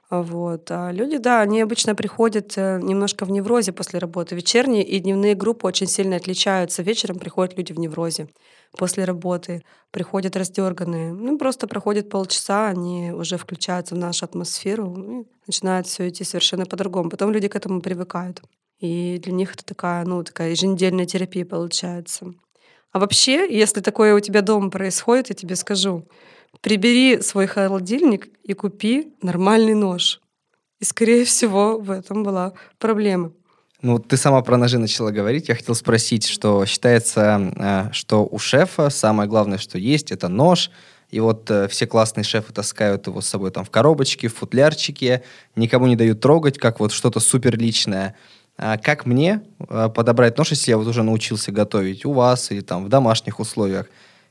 Вот. 0.08 0.70
А 0.70 0.90
люди, 0.92 1.18
да, 1.18 1.40
они 1.40 1.60
обычно 1.62 1.94
приходят 1.94 2.52
э, 2.56 2.78
немножко 2.82 3.24
в 3.24 3.30
неврозе 3.30 3.72
после 3.72 3.98
работы. 3.98 4.34
Вечерние 4.34 4.82
и 4.82 4.98
дневные 4.98 5.34
группы 5.34 5.66
очень 5.66 5.86
сильно 5.86 6.16
отличаются. 6.16 6.82
Вечером 6.82 7.18
приходят 7.18 7.56
люди 7.56 7.72
в 7.72 7.78
неврозе 7.78 8.28
после 8.76 9.04
работы, 9.04 9.62
приходят 9.90 10.36
раздерганные. 10.36 11.12
Ну, 11.12 11.38
просто 11.38 11.66
проходит 11.66 12.08
полчаса, 12.08 12.68
они 12.68 13.12
уже 13.12 13.36
включаются 13.36 13.94
в 13.94 13.98
нашу 13.98 14.24
атмосферу 14.24 14.96
и 14.96 15.26
начинает 15.46 15.86
все 15.86 16.08
идти 16.08 16.24
совершенно 16.24 16.66
по-другому. 16.66 17.10
Потом 17.10 17.30
люди 17.32 17.48
к 17.48 17.56
этому 17.56 17.80
привыкают. 17.80 18.42
И 18.80 19.18
для 19.22 19.32
них 19.32 19.54
это 19.54 19.64
такая, 19.64 20.04
ну, 20.04 20.24
такая 20.24 20.50
еженедельная 20.50 21.06
терапия 21.06 21.44
получается. 21.44 22.34
А 22.90 22.98
вообще, 22.98 23.46
если 23.48 23.80
такое 23.80 24.14
у 24.14 24.20
тебя 24.20 24.42
дома 24.42 24.70
происходит, 24.70 25.30
я 25.30 25.34
тебе 25.34 25.56
скажу, 25.56 26.06
прибери 26.60 27.20
свой 27.22 27.46
холодильник 27.46 28.28
и 28.42 28.52
купи 28.54 29.14
нормальный 29.22 29.74
нож. 29.74 30.20
И, 30.80 30.84
скорее 30.84 31.24
всего, 31.24 31.78
в 31.78 31.90
этом 31.90 32.22
была 32.22 32.54
проблема. 32.78 33.32
Ну, 33.82 33.98
ты 33.98 34.16
сама 34.16 34.40
про 34.42 34.56
ножи 34.56 34.78
начала 34.78 35.10
говорить. 35.10 35.48
Я 35.48 35.56
хотел 35.56 35.74
спросить, 35.74 36.28
что 36.28 36.64
считается, 36.66 37.52
э, 37.56 37.92
что 37.92 38.24
у 38.30 38.38
шефа 38.38 38.90
самое 38.90 39.28
главное, 39.28 39.58
что 39.58 39.76
есть, 39.76 40.12
это 40.12 40.28
нож. 40.28 40.70
И 41.10 41.18
вот 41.18 41.50
э, 41.50 41.66
все 41.66 41.86
классные 41.88 42.22
шефы 42.22 42.52
таскают 42.52 43.08
его 43.08 43.20
с 43.20 43.26
собой 43.26 43.50
там 43.50 43.64
в 43.64 43.70
коробочке, 43.70 44.28
в 44.28 44.36
футлярчике, 44.36 45.24
никому 45.56 45.88
не 45.88 45.96
дают 45.96 46.20
трогать, 46.20 46.58
как 46.58 46.78
вот 46.78 46.92
что-то 46.92 47.18
супер 47.18 47.58
личное. 47.58 48.14
А 48.56 48.78
как 48.78 49.04
мне 49.04 49.42
э, 49.58 49.88
подобрать 49.92 50.38
нож, 50.38 50.50
если 50.50 50.70
я 50.70 50.78
вот 50.78 50.86
уже 50.86 51.02
научился 51.02 51.50
готовить 51.50 52.04
у 52.04 52.12
вас 52.12 52.52
или 52.52 52.60
там 52.60 52.84
в 52.84 52.88
домашних 52.88 53.40
условиях? 53.40 53.86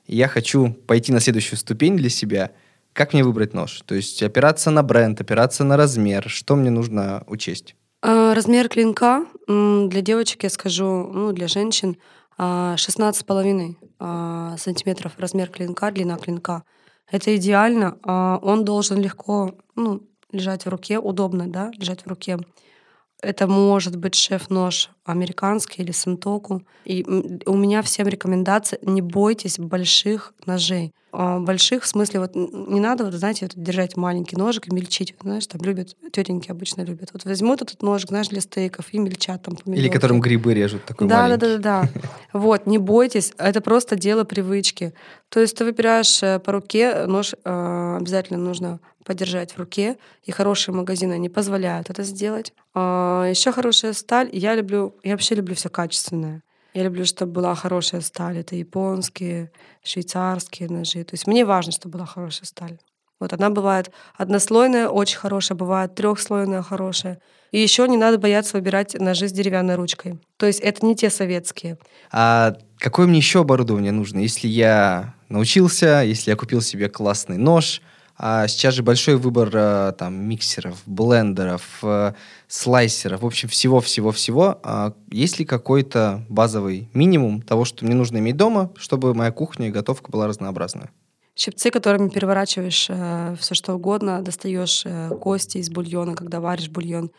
И 0.08 0.16
я 0.16 0.30
хочу 0.30 0.72
пойти 0.72 1.12
на 1.12 1.20
следующую 1.20 1.60
ступень 1.60 1.98
для 1.98 2.10
себя. 2.10 2.52
Как 2.94 3.12
мне 3.12 3.24
выбрать 3.24 3.54
нож? 3.54 3.82
То 3.86 3.96
есть 3.96 4.24
опираться 4.24 4.72
на 4.72 4.82
бренд, 4.82 5.20
опираться 5.20 5.66
на 5.66 5.76
размер. 5.76 6.30
Что 6.30 6.56
мне 6.56 6.70
нужно 6.70 7.24
учесть? 7.28 7.76
А, 8.02 8.34
размер 8.34 8.68
клинка 8.68 9.26
для 9.90 10.02
девочек, 10.02 10.44
я 10.44 10.50
скажу, 10.50 11.10
ну, 11.14 11.32
для 11.32 11.48
женщин 11.48 11.98
16,5 12.38 13.76
а, 14.00 14.56
сантиметров 14.58 15.14
размер 15.18 15.50
клинка, 15.50 15.92
длина 15.92 16.18
клинка. 16.18 16.64
Это 17.10 17.36
идеально. 17.36 17.98
А, 18.04 18.40
он 18.42 18.66
должен 18.66 19.00
легко 19.00 19.54
ну, 19.76 20.02
лежать 20.32 20.66
в 20.66 20.70
руке, 20.70 20.98
удобно, 20.98 21.48
да, 21.48 21.72
лежать 21.78 22.02
в 22.02 22.08
руке. 22.08 22.40
Это 23.22 23.48
может 23.48 23.96
быть 23.98 24.16
шеф-нож 24.16 24.90
американский 25.04 25.82
или 25.82 25.92
сантоку. 25.92 26.62
И 26.86 27.04
у 27.46 27.56
меня 27.56 27.82
всем 27.82 28.08
рекомендация, 28.08 28.80
не 28.82 29.02
бойтесь 29.02 29.58
больших 29.60 30.34
ножей. 30.46 30.94
А, 31.14 31.40
больших 31.40 31.84
в 31.84 31.88
смысле, 31.88 32.22
вот 32.22 32.36
не 32.36 32.80
надо, 32.80 33.04
вот, 33.04 33.14
знаете, 33.14 33.46
вот, 33.46 33.62
держать 33.62 33.98
маленький 33.98 34.38
ножик 34.38 34.68
и 34.68 34.74
мельчить. 34.74 35.14
Знаешь, 35.22 35.46
там 35.48 35.62
любят, 35.62 35.98
тетеньки 36.12 36.50
обычно 36.50 36.84
любят. 36.84 37.10
Вот 37.12 37.26
возьмут 37.26 37.62
этот 37.62 37.82
ножик, 37.82 38.10
знаешь, 38.10 38.30
для 38.30 38.40
стейков 38.42 38.94
и 38.94 38.98
мельчат 38.98 39.42
там 39.42 39.56
помидорки. 39.56 39.86
Или 39.86 39.90
которым 39.92 40.22
грибы 40.22 40.54
режут, 40.54 40.86
такой 40.86 41.08
да, 41.08 41.24
маленький. 41.24 41.40
Да, 41.40 41.58
да, 41.58 41.58
да, 41.58 41.90
да. 41.94 42.10
Вот, 42.40 42.66
не 42.66 42.78
бойтесь, 42.78 43.34
это 43.38 43.60
просто 43.60 43.98
дело 43.98 44.24
привычки. 44.24 44.94
То 45.30 45.42
есть 45.42 45.58
ты 45.58 45.66
выбираешь 45.66 46.24
э, 46.24 46.40
по 46.40 46.54
руке, 46.54 47.06
нож 47.08 47.34
э, 47.34 47.98
обязательно 48.00 48.40
нужно 48.40 48.80
подержать 49.04 49.54
в 49.54 49.58
руке, 49.58 49.98
и 50.24 50.32
хорошие 50.32 50.76
магазины 50.76 51.18
не 51.18 51.30
позволяют 51.30 51.90
это 51.90 52.04
сделать. 52.04 52.54
А, 52.74 53.26
еще 53.30 53.52
хорошая 53.52 53.94
сталь. 53.94 54.30
Я 54.32 54.56
люблю, 54.56 54.96
я 55.04 55.12
вообще 55.12 55.36
люблю 55.36 55.56
все 55.56 55.70
качественное. 55.70 56.44
Я 56.74 56.84
люблю, 56.84 57.06
чтобы 57.06 57.34
была 57.34 57.54
хорошая 57.56 58.02
сталь. 58.02 58.40
Это 58.40 58.56
японские, 58.56 59.52
швейцарские 59.84 60.70
ножи. 60.70 61.04
То 61.04 61.16
есть 61.16 61.28
мне 61.28 61.44
важно, 61.46 61.72
чтобы 61.72 61.98
была 61.98 62.06
хорошая 62.06 62.46
сталь. 62.46 62.78
Вот 63.20 63.34
она 63.34 63.52
бывает 63.52 63.92
однослойная, 64.18 64.88
очень 64.88 65.18
хорошая, 65.18 65.56
бывает 65.56 65.94
трехслойная, 65.94 66.64
хорошая. 66.64 67.20
И 67.52 67.60
еще 67.60 67.88
не 67.88 67.98
надо 67.98 68.18
бояться 68.18 68.58
выбирать 68.58 69.00
ножи 69.00 69.28
с 69.28 69.32
деревянной 69.32 69.76
ручкой. 69.76 70.20
То 70.38 70.48
есть 70.48 70.60
это 70.60 70.84
не 70.86 70.96
те 70.96 71.10
советские. 71.10 71.78
А 72.12 72.56
какое 72.80 73.06
мне 73.06 73.18
еще 73.18 73.42
оборудование 73.42 73.92
нужно, 73.92 74.20
если 74.20 74.48
я 74.48 75.14
научился, 75.30 76.02
если 76.04 76.32
я 76.32 76.36
купил 76.36 76.62
себе 76.62 76.90
классный 76.90 77.38
нож, 77.38 77.82
а 78.24 78.48
сейчас 78.48 78.76
же 78.76 78.84
большой 78.84 79.16
выбор 79.16 79.50
э, 79.52 79.94
там 79.98 80.14
миксеров, 80.14 80.84
блендеров, 80.86 81.80
э, 81.82 82.14
слайсеров, 82.48 83.24
в 83.24 83.26
общем, 83.26 83.50
всего-всего-всего. 83.50 84.60
А 84.62 84.94
есть 85.10 85.40
ли 85.40 85.46
какой-то 85.46 86.24
базовый 86.30 86.88
минимум 86.94 87.42
того, 87.42 87.66
что 87.66 87.84
мне 87.84 87.96
нужно 87.96 88.20
иметь 88.20 88.38
дома, 88.38 88.72
чтобы 88.78 89.16
моя 89.16 89.32
кухня 89.32 89.70
и 89.70 89.72
готовка 89.72 90.12
была 90.12 90.28
разнообразная? 90.28 90.92
Щипцы, 91.36 91.72
которыми 91.72 92.10
переворачиваешь 92.10 92.86
э, 92.92 93.36
все 93.40 93.56
что 93.56 93.74
угодно, 93.74 94.22
достаешь 94.22 94.84
э, 94.86 95.10
кости 95.20 95.58
из 95.58 95.72
бульона, 95.72 96.14
когда 96.14 96.40
варишь 96.40 96.70
бульон, 96.70 97.10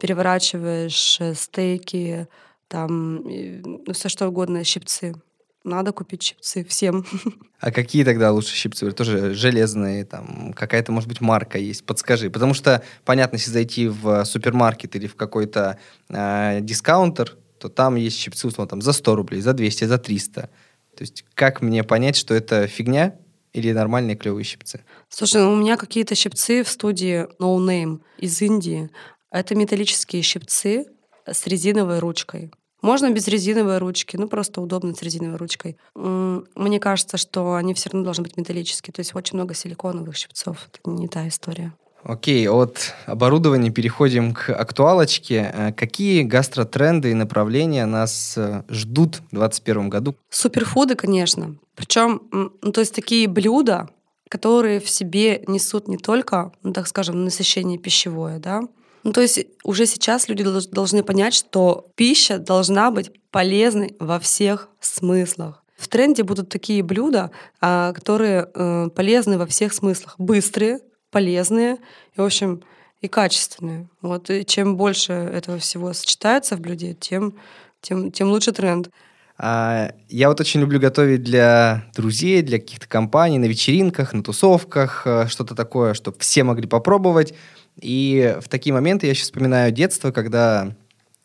переворачиваешь 0.00 1.20
э, 1.20 1.34
стейки, 1.34 2.28
там, 2.68 3.24
ну, 3.24 3.92
все 3.94 4.08
что 4.08 4.28
угодно, 4.28 4.62
щипцы 4.62 5.16
надо 5.64 5.92
купить 5.92 6.22
щипцы 6.22 6.64
всем. 6.64 7.04
А 7.60 7.70
какие 7.70 8.02
тогда 8.02 8.32
лучше 8.32 8.56
щипцы? 8.56 8.90
Тоже 8.90 9.34
железные, 9.34 10.04
там 10.04 10.52
какая-то, 10.52 10.90
может 10.90 11.08
быть, 11.08 11.20
марка 11.20 11.58
есть? 11.58 11.86
Подскажи. 11.86 12.28
Потому 12.28 12.54
что, 12.54 12.82
понятно, 13.04 13.36
если 13.36 13.52
зайти 13.52 13.86
в 13.86 14.24
супермаркет 14.24 14.96
или 14.96 15.06
в 15.06 15.14
какой-то 15.14 15.78
э, 16.08 16.58
дискаунтер, 16.60 17.36
то 17.60 17.68
там 17.68 17.94
есть 17.94 18.18
щипцы, 18.18 18.48
условно, 18.48 18.68
там, 18.68 18.82
за 18.82 18.92
100 18.92 19.14
рублей, 19.14 19.40
за 19.40 19.52
200, 19.52 19.84
за 19.84 19.98
300. 19.98 20.50
То 20.96 21.02
есть 21.02 21.24
как 21.34 21.62
мне 21.62 21.84
понять, 21.84 22.16
что 22.16 22.34
это 22.34 22.66
фигня 22.66 23.14
или 23.52 23.70
нормальные 23.70 24.16
клевые 24.16 24.44
щипцы? 24.44 24.84
Слушай, 25.08 25.42
ну, 25.42 25.52
у 25.52 25.56
меня 25.56 25.76
какие-то 25.76 26.16
щипцы 26.16 26.64
в 26.64 26.68
студии 26.68 27.28
No 27.40 27.58
Name 27.58 28.00
из 28.18 28.42
Индии. 28.42 28.90
Это 29.30 29.54
металлические 29.54 30.22
щипцы 30.22 30.86
с 31.26 31.46
резиновой 31.46 32.00
ручкой. 32.00 32.50
Можно 32.82 33.10
без 33.10 33.28
резиновой 33.28 33.78
ручки, 33.78 34.16
ну 34.16 34.28
просто 34.28 34.60
удобно 34.60 34.94
с 34.94 35.02
резиновой 35.02 35.36
ручкой. 35.36 35.76
Мне 35.94 36.80
кажется, 36.80 37.16
что 37.16 37.54
они 37.54 37.74
все 37.74 37.90
равно 37.90 38.04
должны 38.04 38.24
быть 38.24 38.36
металлические. 38.36 38.92
То 38.92 39.00
есть 39.00 39.14
очень 39.14 39.36
много 39.36 39.54
силиконовых 39.54 40.16
щипцов. 40.16 40.68
Это 40.68 40.90
не 40.90 41.08
та 41.08 41.26
история. 41.28 41.72
Окей, 42.04 42.48
от 42.48 42.94
оборудования 43.06 43.70
переходим 43.70 44.34
к 44.34 44.50
актуалочке. 44.50 45.52
Э, 45.54 45.72
какие 45.72 46.22
гастротренды 46.24 47.12
и 47.12 47.14
направления 47.14 47.86
нас 47.86 48.34
э, 48.36 48.64
ждут 48.68 49.16
в 49.30 49.36
2021 49.36 49.88
году? 49.88 50.16
Суперфуды, 50.28 50.96
конечно. 50.96 51.54
Причем, 51.76 52.22
ну, 52.32 52.72
то 52.72 52.80
есть 52.80 52.92
такие 52.92 53.28
блюда, 53.28 53.88
которые 54.28 54.80
в 54.80 54.90
себе 54.90 55.44
несут 55.46 55.86
не 55.86 55.96
только, 55.96 56.52
ну, 56.64 56.72
так 56.72 56.88
скажем, 56.88 57.24
насыщение 57.24 57.78
пищевое, 57.78 58.40
да, 58.40 58.62
ну, 59.04 59.12
то 59.12 59.20
есть 59.20 59.44
уже 59.64 59.86
сейчас 59.86 60.28
люди 60.28 60.44
должны 60.70 61.02
понять, 61.02 61.34
что 61.34 61.90
пища 61.96 62.38
должна 62.38 62.90
быть 62.90 63.10
полезной 63.30 63.96
во 63.98 64.18
всех 64.18 64.68
смыслах. 64.80 65.64
В 65.76 65.88
тренде 65.88 66.22
будут 66.22 66.48
такие 66.48 66.82
блюда, 66.82 67.32
а, 67.60 67.92
которые 67.92 68.48
э, 68.54 68.88
полезны 68.94 69.36
во 69.36 69.46
всех 69.46 69.72
смыслах. 69.72 70.14
Быстрые, 70.18 70.78
полезные 71.10 71.78
и, 72.14 72.20
в 72.20 72.24
общем, 72.24 72.62
и 73.00 73.08
качественные. 73.08 73.88
Вот 74.00 74.30
и 74.30 74.44
чем 74.44 74.76
больше 74.76 75.12
этого 75.12 75.58
всего 75.58 75.92
сочетается 75.92 76.56
в 76.56 76.60
блюде, 76.60 76.94
тем, 76.94 77.34
тем, 77.80 78.12
тем 78.12 78.28
лучше 78.28 78.52
тренд. 78.52 78.90
А, 79.38 79.92
я 80.08 80.28
вот 80.28 80.40
очень 80.40 80.60
люблю 80.60 80.78
готовить 80.78 81.24
для 81.24 81.84
друзей, 81.96 82.42
для 82.42 82.60
каких-то 82.60 82.86
компаний, 82.86 83.38
на 83.38 83.46
вечеринках, 83.46 84.12
на 84.12 84.22
тусовках, 84.22 85.02
э, 85.04 85.26
что-то 85.26 85.56
такое, 85.56 85.94
чтобы 85.94 86.16
все 86.20 86.44
могли 86.44 86.68
попробовать. 86.68 87.34
И 87.80 88.36
в 88.40 88.48
такие 88.48 88.72
моменты 88.72 89.06
я 89.06 89.14
сейчас 89.14 89.24
вспоминаю 89.24 89.72
детство, 89.72 90.10
когда 90.10 90.74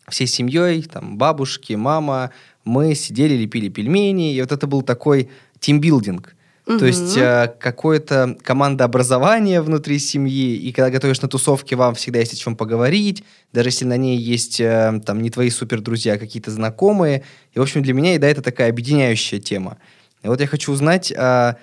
всей 0.09 0.27
семьей, 0.27 0.83
там, 0.83 1.17
бабушки, 1.17 1.73
мама, 1.73 2.31
мы 2.63 2.95
сидели, 2.95 3.35
лепили 3.35 3.69
пельмени, 3.69 4.33
и 4.33 4.41
вот 4.41 4.51
это 4.51 4.67
был 4.67 4.81
такой 4.81 5.29
тимбилдинг. 5.59 6.35
Угу. 6.67 6.79
То 6.79 6.85
есть 6.85 7.17
э, 7.17 7.53
какое-то 7.59 8.35
командообразование 8.43 9.61
внутри 9.61 9.99
семьи, 9.99 10.55
и 10.55 10.73
когда 10.73 10.89
готовишь 10.89 11.21
на 11.21 11.29
тусовке, 11.29 11.77
вам 11.77 11.95
всегда 11.95 12.19
есть 12.19 12.33
о 12.33 12.35
чем 12.35 12.57
поговорить, 12.57 13.23
даже 13.53 13.69
если 13.69 13.85
на 13.85 13.95
ней 13.95 14.17
есть 14.17 14.59
э, 14.59 15.01
там 15.05 15.21
не 15.21 15.29
твои 15.29 15.49
супер 15.49 15.79
друзья, 15.79 16.13
а 16.13 16.17
какие-то 16.17 16.51
знакомые. 16.51 17.23
И, 17.53 17.59
в 17.59 17.61
общем, 17.61 17.83
для 17.83 17.93
меня 17.93 18.15
еда— 18.15 18.27
это 18.29 18.41
такая 18.41 18.69
объединяющая 18.69 19.39
тема. 19.39 19.77
И 20.23 20.27
вот 20.27 20.41
я 20.41 20.47
хочу 20.47 20.73
узнать, 20.73 21.11
э, 21.11 21.55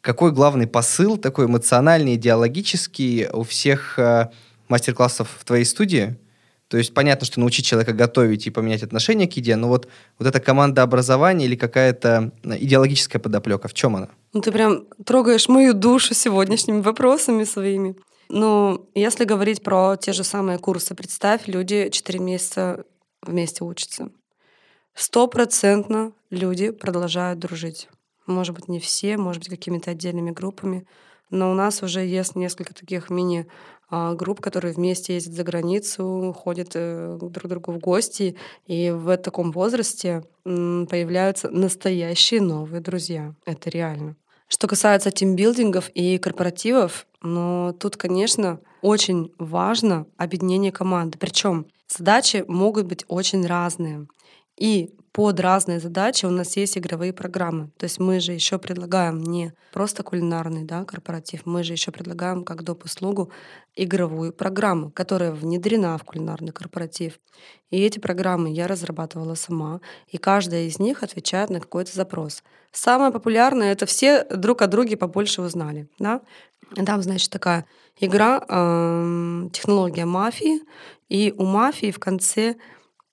какой 0.00 0.32
главный 0.32 0.66
посыл, 0.66 1.16
такой 1.16 1.46
эмоциональный, 1.46 2.14
идеологический 2.14 3.28
у 3.32 3.42
всех 3.42 3.98
э, 3.98 4.30
мастер-классов 4.68 5.28
в 5.38 5.44
твоей 5.44 5.64
студии? 5.64 6.16
То 6.68 6.78
есть 6.78 6.94
понятно, 6.94 7.26
что 7.26 7.40
научить 7.40 7.66
человека 7.66 7.92
готовить 7.92 8.46
и 8.46 8.50
поменять 8.50 8.84
отношение 8.84 9.26
к 9.26 9.32
еде, 9.32 9.56
но 9.56 9.68
вот, 9.68 9.88
вот 10.18 10.28
эта 10.28 10.38
команда 10.38 10.82
образования 10.82 11.46
или 11.46 11.56
какая-то 11.56 12.32
э, 12.44 12.56
идеологическая 12.60 13.18
подоплека, 13.18 13.68
в 13.68 13.74
чем 13.74 13.96
она? 13.96 14.08
Ну, 14.32 14.40
ты 14.40 14.52
прям 14.52 14.86
трогаешь 15.04 15.48
мою 15.48 15.74
душу 15.74 16.14
сегодняшними 16.14 16.80
вопросами 16.80 17.44
своими. 17.44 17.96
Ну, 18.28 18.88
если 18.94 19.24
говорить 19.24 19.62
про 19.64 19.96
те 19.96 20.12
же 20.12 20.22
самые 20.22 20.58
курсы, 20.58 20.94
представь, 20.94 21.48
люди 21.48 21.90
4 21.90 22.20
месяца 22.20 22.84
вместе 23.22 23.64
учатся. 23.64 24.10
Стопроцентно 24.94 26.12
люди 26.30 26.70
продолжают 26.70 27.40
дружить. 27.40 27.88
Может 28.30 28.54
быть, 28.54 28.68
не 28.68 28.80
все, 28.80 29.16
может 29.16 29.40
быть, 29.40 29.50
какими-то 29.50 29.90
отдельными 29.90 30.30
группами. 30.30 30.86
Но 31.30 31.50
у 31.50 31.54
нас 31.54 31.82
уже 31.82 32.00
есть 32.00 32.34
несколько 32.34 32.74
таких 32.74 33.08
мини-групп, 33.08 34.40
которые 34.40 34.74
вместе 34.74 35.14
ездят 35.14 35.34
за 35.34 35.44
границу, 35.44 36.34
ходят 36.36 36.70
э, 36.74 37.18
друг 37.20 37.44
к 37.44 37.48
другу 37.48 37.72
в 37.72 37.78
гости. 37.78 38.36
И 38.66 38.90
в 38.90 39.16
таком 39.16 39.52
возрасте 39.52 40.24
появляются 40.44 41.50
настоящие 41.50 42.40
новые 42.40 42.80
друзья. 42.80 43.34
Это 43.46 43.70
реально. 43.70 44.16
Что 44.48 44.66
касается 44.66 45.12
тимбилдингов 45.12 45.90
и 45.90 46.18
корпоративов, 46.18 47.06
но 47.22 47.72
тут, 47.78 47.96
конечно, 47.96 48.60
очень 48.82 49.32
важно 49.38 50.06
объединение 50.16 50.72
команды. 50.72 51.18
Причем 51.18 51.66
задачи 51.86 52.44
могут 52.48 52.86
быть 52.86 53.04
очень 53.06 53.46
разные. 53.46 54.08
И 54.56 54.94
под 55.12 55.40
разные 55.40 55.80
задачи 55.80 56.24
у 56.24 56.30
нас 56.30 56.56
есть 56.56 56.78
игровые 56.78 57.12
программы. 57.12 57.70
То 57.78 57.84
есть 57.84 57.98
мы 57.98 58.20
же 58.20 58.32
еще 58.32 58.58
предлагаем 58.58 59.20
не 59.20 59.52
просто 59.72 60.02
кулинарный 60.02 60.64
да, 60.64 60.84
корпоратив, 60.84 61.46
мы 61.46 61.64
же 61.64 61.72
еще 61.72 61.90
предлагаем 61.90 62.44
как 62.44 62.62
доп. 62.62 62.84
услугу 62.84 63.32
игровую 63.74 64.32
программу, 64.32 64.90
которая 64.90 65.32
внедрена 65.32 65.96
в 65.98 66.04
кулинарный 66.04 66.52
корпоратив. 66.52 67.18
И 67.70 67.80
эти 67.80 67.98
программы 67.98 68.50
я 68.50 68.66
разрабатывала 68.66 69.34
сама, 69.34 69.80
и 70.06 70.18
каждая 70.18 70.64
из 70.64 70.78
них 70.78 71.02
отвечает 71.02 71.50
на 71.50 71.60
какой-то 71.60 71.92
запрос. 71.94 72.42
Самое 72.72 73.12
популярное— 73.12 73.72
это 73.72 73.86
все 73.86 74.24
друг 74.24 74.62
о 74.62 74.66
друге 74.66 74.96
побольше 74.96 75.42
узнали. 75.42 75.88
Да? 75.98 76.20
Там, 76.86 77.02
значит, 77.02 77.30
такая 77.30 77.66
игра, 77.98 78.44
э, 78.48 79.48
технология 79.52 80.04
мафии, 80.04 80.60
и 81.08 81.34
у 81.36 81.44
мафии 81.44 81.90
в 81.90 81.98
конце 81.98 82.56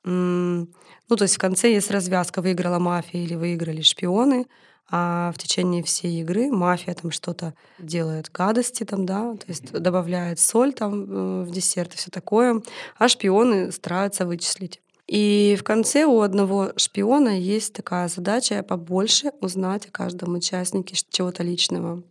ну, 0.10 1.16
то 1.16 1.24
есть 1.24 1.36
в 1.36 1.40
конце 1.40 1.72
есть 1.74 1.92
развязка, 1.92 2.42
выиграла 2.42 2.80
мафия 2.80 3.24
или 3.24 3.36
выиграли 3.36 3.82
шпионы, 3.82 4.46
а 4.90 5.34
в 5.34 5.38
течение 5.38 5.84
всей 5.84 6.22
игры 6.22 6.50
мафия 6.50 6.94
там 6.94 7.12
что-то 7.12 7.54
делает 7.78 8.32
гадости 8.32 8.86
там, 8.86 9.06
да, 9.06 9.36
то 9.36 9.46
есть 9.48 9.72
добавляет 9.72 10.40
соль 10.40 10.74
там 10.74 11.04
э, 11.04 11.44
в 11.44 11.52
десерт 11.52 11.94
и 11.94 11.98
все 11.98 12.10
такое, 12.10 12.62
а 12.98 13.08
шпионы 13.10 13.72
стараются 13.72 14.26
вычислить. 14.26 14.82
И 15.08 15.58
в 15.60 15.64
конце 15.64 16.06
у 16.06 16.22
одного 16.22 16.72
шпиона 16.76 17.38
есть 17.38 17.74
такая 17.74 18.08
задача 18.08 18.64
побольше 18.64 19.32
узнать 19.42 19.88
о 19.88 19.92
каждом 19.92 20.36
участнике 20.36 20.96
чего-то 21.10 21.44
личного. 21.44 22.04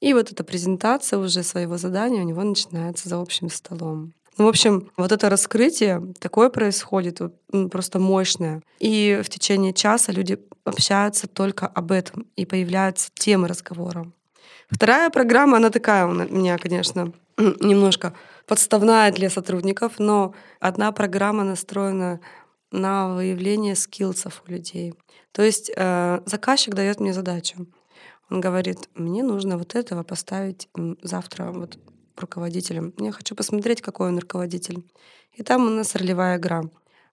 И 0.00 0.12
вот 0.12 0.32
эта 0.32 0.44
презентация 0.44 1.18
уже 1.18 1.42
своего 1.42 1.78
задания 1.78 2.22
у 2.22 2.26
него 2.26 2.42
начинается 2.42 3.08
за 3.08 3.20
общим 3.20 3.48
столом. 3.48 4.12
Ну, 4.36 4.46
в 4.46 4.48
общем, 4.48 4.90
вот 4.96 5.12
это 5.12 5.30
раскрытие 5.30 6.12
такое 6.18 6.48
происходит, 6.48 7.20
просто 7.70 7.98
мощное. 8.00 8.62
И 8.80 9.20
в 9.22 9.28
течение 9.28 9.72
часа 9.72 10.12
люди 10.12 10.38
общаются 10.64 11.28
только 11.28 11.66
об 11.66 11.92
этом, 11.92 12.26
и 12.36 12.44
появляются 12.44 13.10
темы 13.14 13.48
разговора. 13.48 14.10
Вторая 14.70 15.10
программа, 15.10 15.58
она 15.58 15.70
такая 15.70 16.06
у 16.06 16.12
меня, 16.12 16.58
конечно, 16.58 17.12
немножко 17.38 18.14
подставная 18.46 19.12
для 19.12 19.30
сотрудников, 19.30 19.94
но 19.98 20.34
одна 20.58 20.90
программа 20.92 21.44
настроена 21.44 22.20
на 22.72 23.14
выявление 23.14 23.76
скиллсов 23.76 24.42
у 24.46 24.50
людей. 24.50 24.94
То 25.32 25.42
есть 25.42 25.70
э, 25.74 26.20
заказчик 26.26 26.74
дает 26.74 27.00
мне 27.00 27.12
задачу. 27.12 27.66
Он 28.30 28.40
говорит, 28.40 28.88
мне 28.94 29.22
нужно 29.22 29.58
вот 29.58 29.74
этого 29.74 30.02
поставить 30.02 30.68
завтра 31.02 31.52
вот 31.52 31.78
руководителем. 32.16 32.94
Я 32.98 33.12
хочу 33.12 33.34
посмотреть, 33.34 33.82
какой 33.82 34.08
он 34.08 34.18
руководитель. 34.18 34.84
И 35.32 35.42
там 35.42 35.66
у 35.66 35.70
нас 35.70 35.94
ролевая 35.94 36.38
игра. 36.38 36.62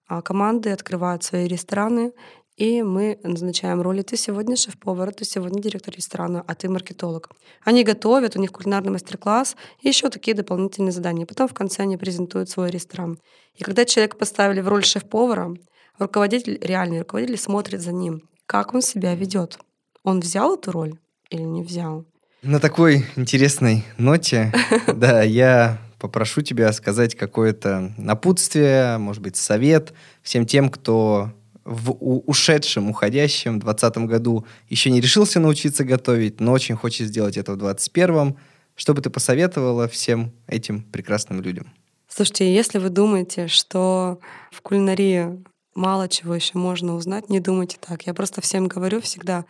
А 0.08 0.22
команды 0.22 0.72
открывают 0.72 1.24
свои 1.24 1.48
рестораны, 1.48 2.14
и 2.58 2.84
мы 2.84 3.20
назначаем 3.24 3.82
роли. 3.82 4.02
Ты 4.02 4.18
сегодня 4.18 4.56
шеф-повар, 4.56 5.14
ты 5.14 5.26
сегодня 5.26 5.62
директор 5.62 5.96
ресторана, 5.96 6.44
а 6.46 6.54
ты 6.54 6.70
маркетолог. 6.70 7.32
Они 7.64 7.84
готовят, 7.84 8.36
у 8.36 8.40
них 8.40 8.52
кулинарный 8.52 8.92
мастер-класс 8.92 9.56
и 9.80 9.88
еще 9.88 10.10
такие 10.10 10.36
дополнительные 10.36 10.92
задания. 10.92 11.26
Потом 11.26 11.48
в 11.48 11.54
конце 11.54 11.84
они 11.84 11.98
презентуют 11.98 12.50
свой 12.50 12.70
ресторан. 12.70 13.18
И 13.56 13.64
когда 13.64 13.86
человека 13.86 14.18
поставили 14.18 14.62
в 14.62 14.68
роль 14.68 14.84
шеф-повара, 14.84 15.56
руководитель, 15.98 16.60
реальный 16.62 17.00
руководитель 17.00 17.38
смотрит 17.38 17.82
за 17.82 17.94
ним, 17.94 18.30
как 18.46 18.74
он 18.74 18.82
себя 18.82 19.16
ведет. 19.16 19.58
Он 20.04 20.20
взял 20.20 20.56
эту 20.56 20.72
роль 20.72 21.00
или 21.30 21.44
не 21.44 21.64
взял? 21.64 22.06
На 22.44 22.60
такой 22.60 23.06
интересной 23.18 23.86
ноте, 24.00 24.52
да, 24.96 25.22
я 25.22 25.78
попрошу 26.00 26.42
тебя 26.42 26.74
сказать 26.74 27.14
какое-то 27.14 27.94
напутствие, 28.00 28.98
может 28.98 29.22
быть, 29.22 29.36
совет 29.36 29.94
всем 30.24 30.48
тем, 30.48 30.72
кто 30.72 31.32
в 31.66 31.92
ушедшем, 31.92 32.90
уходящем 32.90 33.60
2020 33.60 33.98
году 34.10 34.48
еще 34.70 34.90
не 34.90 35.00
решился 35.00 35.40
научиться 35.40 35.84
готовить, 35.84 36.40
но 36.40 36.54
очень 36.54 36.76
хочет 36.76 37.10
сделать 37.10 37.38
это 37.38 37.52
в 37.52 37.58
2021. 37.58 38.36
Что 38.76 38.94
бы 38.96 39.02
ты 39.02 39.12
посоветовала 39.12 39.88
всем 39.88 40.32
этим 40.48 40.82
прекрасным 40.82 41.42
людям? 41.42 41.72
Слушайте, 42.08 42.52
если 42.52 42.80
вы 42.80 42.90
думаете, 42.90 43.48
что 43.50 44.20
в 44.52 44.62
кулинарии 44.62 45.44
мало 45.76 46.10
чего 46.10 46.34
еще 46.34 46.58
можно 46.58 46.96
узнать, 46.96 47.30
не 47.30 47.40
думайте 47.40 47.78
так. 47.80 48.08
Я 48.08 48.16
просто 48.16 48.42
всем 48.42 48.68
говорю 48.68 49.00
всегда, 49.00 49.46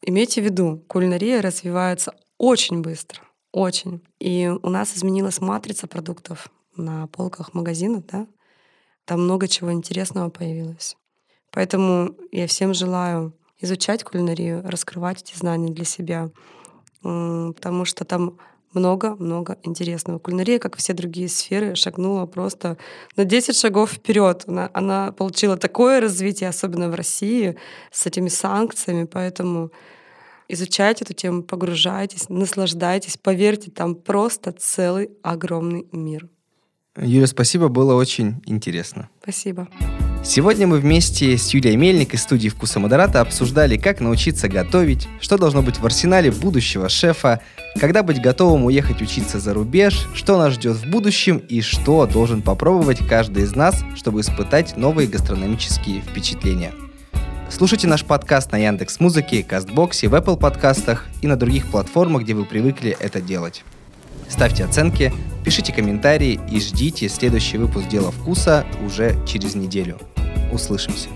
имейте 0.00 0.40
в 0.40 0.44
виду, 0.44 0.84
кулинария 0.86 1.42
развивается 1.42 2.12
очень 2.38 2.82
быстро, 2.82 3.22
очень. 3.52 4.02
И 4.18 4.52
у 4.62 4.68
нас 4.68 4.96
изменилась 4.96 5.40
матрица 5.40 5.86
продуктов 5.86 6.48
на 6.76 7.06
полках 7.08 7.54
магазинов, 7.54 8.06
да, 8.06 8.26
там 9.04 9.22
много 9.22 9.48
чего 9.48 9.72
интересного 9.72 10.30
появилось. 10.30 10.96
Поэтому 11.50 12.14
я 12.32 12.46
всем 12.46 12.74
желаю 12.74 13.32
изучать 13.60 14.04
кулинарию, 14.04 14.62
раскрывать 14.64 15.22
эти 15.22 15.36
знания 15.36 15.72
для 15.72 15.84
себя, 15.84 16.30
потому 17.02 17.84
что 17.84 18.04
там 18.04 18.38
много-много 18.74 19.58
интересного. 19.62 20.18
Кулинария, 20.18 20.58
как 20.58 20.76
все 20.76 20.92
другие 20.92 21.28
сферы, 21.28 21.74
шагнула 21.74 22.26
просто 22.26 22.76
на 23.16 23.24
10 23.24 23.56
шагов 23.56 23.92
вперед. 23.92 24.44
Она, 24.46 24.70
она 24.74 25.12
получила 25.12 25.56
такое 25.56 26.00
развитие, 26.00 26.50
особенно 26.50 26.90
в 26.90 26.94
России, 26.94 27.56
с 27.90 28.06
этими 28.06 28.28
санкциями, 28.28 29.04
поэтому 29.04 29.70
изучайте 30.48 31.04
эту 31.04 31.14
тему, 31.14 31.42
погружайтесь, 31.42 32.28
наслаждайтесь, 32.28 33.16
поверьте, 33.16 33.70
там 33.70 33.94
просто 33.94 34.52
целый 34.52 35.10
огромный 35.22 35.86
мир. 35.92 36.28
Юля, 36.98 37.26
спасибо, 37.26 37.68
было 37.68 37.94
очень 37.94 38.42
интересно. 38.46 39.10
Спасибо. 39.22 39.68
Сегодня 40.24 40.66
мы 40.66 40.78
вместе 40.78 41.36
с 41.36 41.50
Юлией 41.50 41.76
Мельник 41.76 42.14
из 42.14 42.22
студии 42.22 42.48
«Вкуса 42.48 42.80
Модерата» 42.80 43.20
обсуждали, 43.20 43.76
как 43.76 44.00
научиться 44.00 44.48
готовить, 44.48 45.06
что 45.20 45.38
должно 45.38 45.62
быть 45.62 45.78
в 45.78 45.86
арсенале 45.86 46.32
будущего 46.32 46.88
шефа, 46.88 47.40
когда 47.78 48.02
быть 48.02 48.20
готовым 48.20 48.64
уехать 48.64 49.02
учиться 49.02 49.38
за 49.38 49.54
рубеж, 49.54 50.08
что 50.14 50.36
нас 50.38 50.54
ждет 50.54 50.78
в 50.78 50.90
будущем 50.90 51.36
и 51.36 51.60
что 51.60 52.06
должен 52.06 52.42
попробовать 52.42 53.06
каждый 53.06 53.44
из 53.44 53.54
нас, 53.54 53.84
чтобы 53.94 54.20
испытать 54.20 54.76
новые 54.76 55.06
гастрономические 55.06 56.00
впечатления. 56.00 56.72
Слушайте 57.56 57.88
наш 57.88 58.04
подкаст 58.04 58.52
на 58.52 58.58
Яндекс 58.58 59.00
Музыке, 59.00 59.42
Кастбоксе, 59.42 60.08
в 60.08 60.14
Apple 60.14 60.36
подкастах 60.36 61.06
и 61.22 61.26
на 61.26 61.36
других 61.36 61.70
платформах, 61.70 62.24
где 62.24 62.34
вы 62.34 62.44
привыкли 62.44 62.94
это 63.00 63.22
делать. 63.22 63.64
Ставьте 64.28 64.62
оценки, 64.62 65.10
пишите 65.42 65.72
комментарии 65.72 66.38
и 66.52 66.60
ждите 66.60 67.08
следующий 67.08 67.56
выпуск 67.56 67.88
«Дела 67.88 68.10
вкуса» 68.10 68.66
уже 68.84 69.16
через 69.26 69.54
неделю. 69.54 69.96
Услышимся. 70.52 71.08